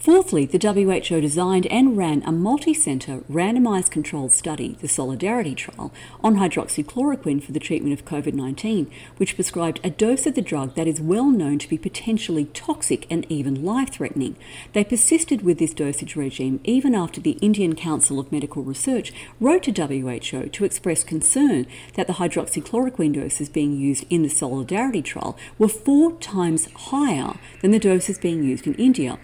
Fourthly, 0.06 0.46
the 0.46 0.60
WHO 0.60 1.20
designed 1.20 1.66
and 1.66 1.98
ran 1.98 2.22
a 2.28 2.32
multi 2.32 2.76
centre 2.76 3.24
randomised 3.28 3.90
controlled 3.90 4.34
study, 4.34 4.78
the 4.80 4.88
Solidarity 4.88 5.56
Trial, 5.56 5.92
on 6.24 6.36
hydroxychloroquine 6.36 7.42
for 7.42 7.52
the 7.52 7.60
treatment 7.60 8.00
of 8.00 8.06
COVID 8.06 8.36
19, 8.36 8.92
which 9.18 9.34
prescribed 9.34 9.80
a 9.84 9.90
dose 9.90 10.28
of 10.28 10.36
the 10.36 10.44
drug 10.44 10.76
that 10.76 10.86
is 10.86 11.02
well 11.02 11.32
known 11.32 11.58
to 11.58 11.68
be 11.68 11.80
potentially 11.80 12.46
toxic 12.54 13.08
and 13.10 13.26
even 13.30 13.66
life 13.66 13.94
threatening. 13.94 14.36
They 14.74 14.84
persisted 14.84 15.42
with 15.42 15.58
this 15.58 15.74
dosage 15.74 16.16
regime 16.16 16.60
even 16.64 16.94
after 16.94 17.20
the 17.20 17.40
Indian 17.42 17.74
Council 17.74 18.20
of 18.20 18.32
Medical 18.32 18.62
Research 18.62 19.12
wrote 19.40 19.64
to 19.64 19.72
WHO 19.72 20.50
to 20.50 20.66
express 20.66 21.04
concern 21.04 21.66
that 21.96 22.06
the 22.06 22.14
hydroxychloroquine 22.14 23.16
doses 23.16 23.50
being 23.50 23.76
used 23.76 24.06
in 24.12 24.22
the 24.22 24.30
Solidarity 24.30 25.02
Trial 25.02 25.36
were 25.58 25.68
four 25.68 26.12
times 26.20 26.72
higher 26.76 27.40
than 27.64 27.72
the 27.72 27.80
doses 27.80 28.20
being 28.20 28.44
used 28.44 28.68
in 28.68 28.76
India 28.76 29.18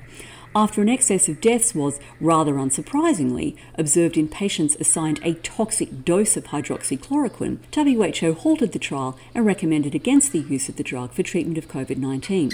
after 0.55 0.81
an 0.81 0.89
excess 0.89 1.29
of 1.29 1.39
deaths 1.39 1.73
was, 1.73 1.99
rather 2.19 2.55
unsurprisingly, 2.55 3.55
observed 3.75 4.17
in 4.17 4.27
patients 4.27 4.75
assigned 4.79 5.19
a 5.23 5.35
toxic 5.35 6.03
dose 6.03 6.35
of 6.35 6.45
hydroxychloroquine, 6.45 7.59
WHO 7.73 8.33
halted 8.33 8.73
the 8.73 8.79
trial 8.79 9.17
and 9.33 9.45
recommended 9.45 9.95
against 9.95 10.31
the 10.31 10.39
use 10.39 10.67
of 10.67 10.75
the 10.75 10.83
drug 10.83 11.13
for 11.13 11.23
treatment 11.23 11.57
of 11.57 11.69
COVID 11.69 11.97
19. 11.97 12.51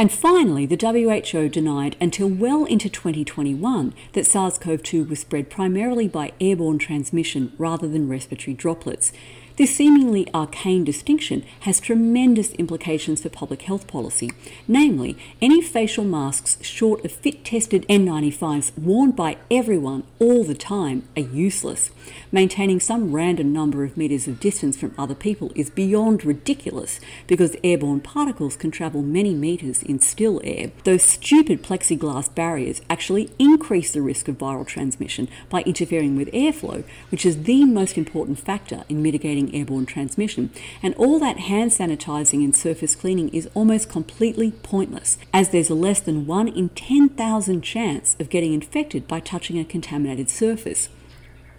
And 0.00 0.12
finally, 0.12 0.64
the 0.64 0.76
WHO 0.76 1.48
denied 1.48 1.96
until 2.00 2.28
well 2.28 2.64
into 2.64 2.88
2021 2.88 3.92
that 4.12 4.26
SARS 4.26 4.56
CoV 4.56 4.80
2 4.80 5.04
was 5.04 5.18
spread 5.18 5.50
primarily 5.50 6.06
by 6.06 6.32
airborne 6.40 6.78
transmission 6.78 7.52
rather 7.58 7.88
than 7.88 8.08
respiratory 8.08 8.54
droplets. 8.54 9.12
This 9.58 9.74
seemingly 9.74 10.32
arcane 10.32 10.84
distinction 10.84 11.44
has 11.62 11.80
tremendous 11.80 12.52
implications 12.52 13.22
for 13.22 13.28
public 13.28 13.62
health 13.62 13.88
policy. 13.88 14.30
Namely, 14.68 15.18
any 15.42 15.60
facial 15.60 16.04
masks 16.04 16.58
short 16.64 17.04
of 17.04 17.10
fit 17.10 17.44
tested 17.44 17.84
N95s 17.88 18.78
worn 18.78 19.10
by 19.10 19.36
everyone 19.50 20.04
all 20.20 20.44
the 20.44 20.54
time 20.54 21.08
are 21.16 21.22
useless. 21.22 21.90
Maintaining 22.30 22.78
some 22.78 23.10
random 23.10 23.52
number 23.52 23.82
of 23.82 23.96
metres 23.96 24.28
of 24.28 24.38
distance 24.38 24.76
from 24.76 24.94
other 24.96 25.16
people 25.16 25.50
is 25.56 25.70
beyond 25.70 26.24
ridiculous 26.24 27.00
because 27.26 27.56
airborne 27.64 27.98
particles 27.98 28.54
can 28.54 28.70
travel 28.70 29.02
many 29.02 29.34
metres 29.34 29.82
in 29.82 29.98
still 29.98 30.40
air. 30.44 30.70
Those 30.84 31.02
stupid 31.02 31.64
plexiglass 31.64 32.32
barriers 32.32 32.80
actually 32.88 33.32
increase 33.40 33.90
the 33.90 34.02
risk 34.02 34.28
of 34.28 34.38
viral 34.38 34.64
transmission 34.64 35.28
by 35.50 35.62
interfering 35.62 36.14
with 36.14 36.30
airflow, 36.30 36.84
which 37.10 37.26
is 37.26 37.42
the 37.42 37.64
most 37.64 37.98
important 37.98 38.38
factor 38.38 38.84
in 38.88 39.02
mitigating 39.02 39.47
airborne 39.54 39.86
transmission. 39.86 40.50
And 40.82 40.94
all 40.94 41.18
that 41.18 41.38
hand 41.38 41.70
sanitizing 41.70 42.44
and 42.44 42.54
surface 42.54 42.94
cleaning 42.94 43.28
is 43.30 43.48
almost 43.54 43.88
completely 43.88 44.52
pointless, 44.52 45.18
as 45.32 45.50
there's 45.50 45.70
a 45.70 45.74
less 45.74 46.00
than 46.00 46.26
1 46.26 46.48
in 46.48 46.68
10,000 46.70 47.62
chance 47.62 48.16
of 48.18 48.30
getting 48.30 48.54
infected 48.54 49.08
by 49.08 49.20
touching 49.20 49.58
a 49.58 49.64
contaminated 49.64 50.30
surface. 50.30 50.88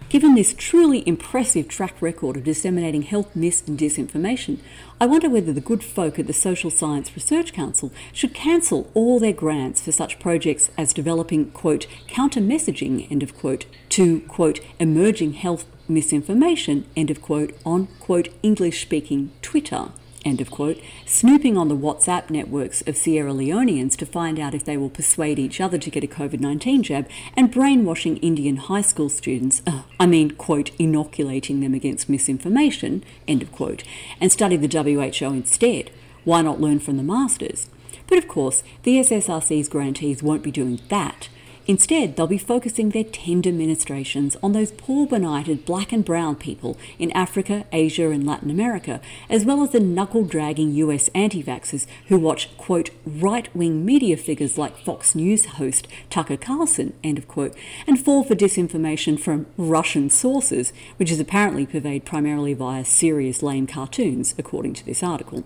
Given 0.09 0.33
this 0.33 0.55
truly 0.57 1.07
impressive 1.07 1.67
track 1.67 2.01
record 2.01 2.35
of 2.35 2.43
disseminating 2.43 3.03
health 3.03 3.35
myths 3.35 3.61
and 3.67 3.77
disinformation, 3.77 4.57
I 4.99 5.05
wonder 5.05 5.29
whether 5.29 5.53
the 5.53 5.61
good 5.61 5.83
folk 5.83 6.17
at 6.17 6.25
the 6.25 6.33
Social 6.33 6.71
Science 6.71 7.15
Research 7.15 7.53
Council 7.53 7.91
should 8.11 8.33
cancel 8.33 8.89
all 8.95 9.19
their 9.19 9.33
grants 9.33 9.81
for 9.81 9.91
such 9.91 10.17
projects 10.17 10.71
as 10.79 10.93
developing, 10.93 11.51
quote, 11.51 11.85
counter 12.07 12.41
messaging, 12.41 13.09
end 13.11 13.21
of 13.21 13.37
quote, 13.37 13.67
to, 13.89 14.21
quote, 14.21 14.61
emerging 14.79 15.33
health 15.33 15.65
misinformation, 15.89 16.85
end 16.95 17.09
of 17.09 17.21
quote, 17.21 17.55
on, 17.65 17.87
quote, 17.99 18.29
English 18.43 18.81
speaking 18.81 19.31
Twitter, 19.41 19.89
end 20.23 20.41
of 20.41 20.51
quote, 20.51 20.79
snooping 21.05 21.57
on 21.57 21.67
the 21.67 21.77
WhatsApp 21.77 22.29
networks 22.29 22.81
of 22.87 22.95
Sierra 22.95 23.31
Leoneans 23.31 23.95
to 23.97 24.05
find 24.05 24.39
out 24.39 24.53
if 24.53 24.65
they 24.65 24.77
will 24.77 24.89
persuade 24.89 25.39
each 25.39 25.59
other 25.59 25.77
to 25.77 25.89
get 25.89 26.03
a 26.03 26.07
COVID 26.07 26.39
19 26.39 26.83
jab, 26.83 27.09
and 27.35 27.51
brainwashing 27.51 28.17
Indian 28.17 28.57
high 28.57 28.81
school 28.81 29.09
students, 29.09 29.61
uh, 29.65 29.81
I 29.99 30.05
mean, 30.05 30.31
quote, 30.31 30.71
inoculating 30.77 31.59
them 31.59 31.73
against 31.73 32.09
misinformation, 32.09 33.03
end 33.27 33.41
of 33.41 33.51
quote, 33.51 33.83
and 34.21 34.31
study 34.31 34.55
the 34.55 34.67
WHO 34.67 35.25
instead. 35.33 35.91
Why 36.23 36.41
not 36.41 36.61
learn 36.61 36.79
from 36.79 36.97
the 36.97 37.03
masters? 37.03 37.69
But 38.07 38.17
of 38.17 38.27
course, 38.27 38.63
the 38.83 38.97
SSRC's 38.97 39.69
grantees 39.69 40.23
won't 40.23 40.43
be 40.43 40.51
doing 40.51 40.79
that. 40.89 41.29
Instead, 41.69 42.15
they'll 42.15 42.25
be 42.25 42.39
focusing 42.39 42.89
their 42.89 43.03
tender 43.03 43.51
ministrations 43.51 44.35
on 44.41 44.53
those 44.53 44.71
poor 44.71 45.05
benighted 45.05 45.65
black 45.65 45.91
and 45.91 46.03
brown 46.03 46.35
people 46.35 46.75
in 46.97 47.11
Africa, 47.11 47.63
Asia, 47.71 48.09
and 48.09 48.25
Latin 48.25 48.49
America, 48.49 48.99
as 49.29 49.45
well 49.45 49.61
as 49.61 49.69
the 49.69 49.79
knuckle 49.79 50.23
dragging 50.23 50.73
US 50.73 51.09
anti 51.13 51.43
vaxxers 51.43 51.85
who 52.07 52.17
watch, 52.17 52.57
quote, 52.57 52.89
right 53.05 53.55
wing 53.55 53.85
media 53.85 54.17
figures 54.17 54.57
like 54.57 54.79
Fox 54.79 55.13
News 55.13 55.45
host 55.45 55.87
Tucker 56.09 56.37
Carlson, 56.37 56.93
end 57.03 57.19
of 57.19 57.27
quote, 57.27 57.55
and 57.85 58.03
fall 58.03 58.23
for 58.23 58.33
disinformation 58.33 59.19
from 59.19 59.45
Russian 59.55 60.09
sources, 60.09 60.73
which 60.97 61.11
is 61.11 61.19
apparently 61.19 61.67
purveyed 61.67 62.03
primarily 62.03 62.55
via 62.55 62.83
serious 62.83 63.43
lame 63.43 63.67
cartoons, 63.67 64.33
according 64.39 64.73
to 64.73 64.83
this 64.83 65.03
article 65.03 65.43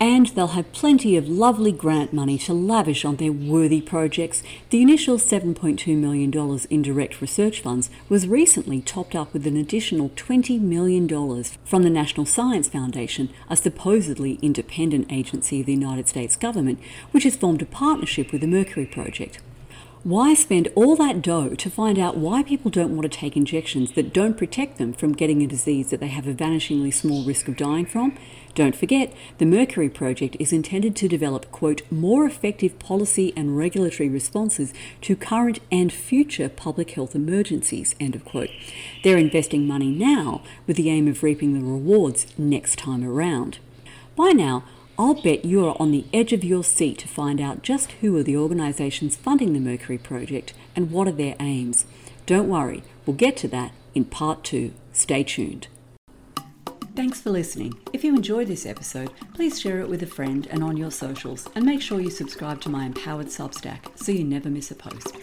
and 0.00 0.28
they'll 0.28 0.48
have 0.48 0.72
plenty 0.72 1.14
of 1.14 1.28
lovely 1.28 1.70
grant 1.70 2.12
money 2.12 2.38
to 2.38 2.54
lavish 2.54 3.04
on 3.04 3.16
their 3.16 3.32
worthy 3.32 3.82
projects. 3.82 4.42
The 4.70 4.80
initial 4.80 5.18
$7.2 5.18 5.94
million 5.96 6.32
in 6.70 6.82
direct 6.82 7.20
research 7.20 7.60
funds 7.60 7.90
was 8.08 8.26
recently 8.26 8.80
topped 8.80 9.14
up 9.14 9.34
with 9.34 9.46
an 9.46 9.58
additional 9.58 10.08
$20 10.10 10.58
million 10.58 11.06
from 11.64 11.82
the 11.82 11.90
National 11.90 12.24
Science 12.24 12.68
Foundation, 12.68 13.28
a 13.50 13.56
supposedly 13.56 14.38
independent 14.40 15.12
agency 15.12 15.60
of 15.60 15.66
the 15.66 15.74
United 15.74 16.08
States 16.08 16.34
government, 16.34 16.80
which 17.10 17.24
has 17.24 17.36
formed 17.36 17.60
a 17.60 17.66
partnership 17.66 18.32
with 18.32 18.40
the 18.40 18.46
Mercury 18.46 18.86
Project. 18.86 19.40
Why 20.02 20.32
spend 20.32 20.68
all 20.74 20.96
that 20.96 21.20
dough 21.20 21.50
to 21.50 21.70
find 21.70 21.98
out 21.98 22.16
why 22.16 22.42
people 22.42 22.70
don't 22.70 22.96
want 22.96 23.02
to 23.02 23.18
take 23.18 23.36
injections 23.36 23.92
that 23.92 24.14
don't 24.14 24.38
protect 24.38 24.78
them 24.78 24.94
from 24.94 25.12
getting 25.12 25.42
a 25.42 25.46
disease 25.46 25.90
that 25.90 26.00
they 26.00 26.08
have 26.08 26.26
a 26.26 26.32
vanishingly 26.32 26.92
small 26.92 27.22
risk 27.22 27.48
of 27.48 27.56
dying 27.58 27.84
from? 27.84 28.16
Don't 28.54 28.74
forget, 28.74 29.12
the 29.36 29.44
Mercury 29.44 29.90
Project 29.90 30.38
is 30.40 30.54
intended 30.54 30.96
to 30.96 31.06
develop, 31.06 31.52
quote, 31.52 31.82
more 31.90 32.24
effective 32.24 32.78
policy 32.78 33.34
and 33.36 33.58
regulatory 33.58 34.08
responses 34.08 34.72
to 35.02 35.14
current 35.14 35.60
and 35.70 35.92
future 35.92 36.48
public 36.48 36.92
health 36.92 37.14
emergencies, 37.14 37.94
end 38.00 38.14
of 38.14 38.24
quote. 38.24 38.50
They're 39.04 39.18
investing 39.18 39.66
money 39.66 39.90
now 39.90 40.40
with 40.66 40.78
the 40.78 40.88
aim 40.88 41.08
of 41.08 41.22
reaping 41.22 41.52
the 41.52 41.60
rewards 41.60 42.26
next 42.38 42.78
time 42.78 43.04
around. 43.04 43.58
By 44.16 44.30
now, 44.30 44.64
I'll 45.00 45.14
bet 45.14 45.46
you're 45.46 45.74
on 45.80 45.92
the 45.92 46.04
edge 46.12 46.34
of 46.34 46.44
your 46.44 46.62
seat 46.62 46.98
to 46.98 47.08
find 47.08 47.40
out 47.40 47.62
just 47.62 47.90
who 48.02 48.14
are 48.18 48.22
the 48.22 48.36
organisations 48.36 49.16
funding 49.16 49.54
the 49.54 49.58
Mercury 49.58 49.96
Project 49.96 50.52
and 50.76 50.90
what 50.90 51.08
are 51.08 51.12
their 51.12 51.36
aims. 51.40 51.86
Don't 52.26 52.50
worry, 52.50 52.82
we'll 53.06 53.16
get 53.16 53.34
to 53.38 53.48
that 53.48 53.72
in 53.94 54.04
part 54.04 54.44
two. 54.44 54.74
Stay 54.92 55.22
tuned. 55.22 55.68
Thanks 56.94 57.18
for 57.18 57.30
listening. 57.30 57.72
If 57.94 58.04
you 58.04 58.14
enjoyed 58.14 58.48
this 58.48 58.66
episode, 58.66 59.10
please 59.32 59.58
share 59.58 59.80
it 59.80 59.88
with 59.88 60.02
a 60.02 60.06
friend 60.06 60.46
and 60.50 60.62
on 60.62 60.76
your 60.76 60.90
socials, 60.90 61.48
and 61.54 61.64
make 61.64 61.80
sure 61.80 61.98
you 61.98 62.10
subscribe 62.10 62.60
to 62.60 62.68
my 62.68 62.84
Empowered 62.84 63.28
Substack 63.28 63.98
so 63.98 64.12
you 64.12 64.22
never 64.22 64.50
miss 64.50 64.70
a 64.70 64.74
post. 64.74 65.16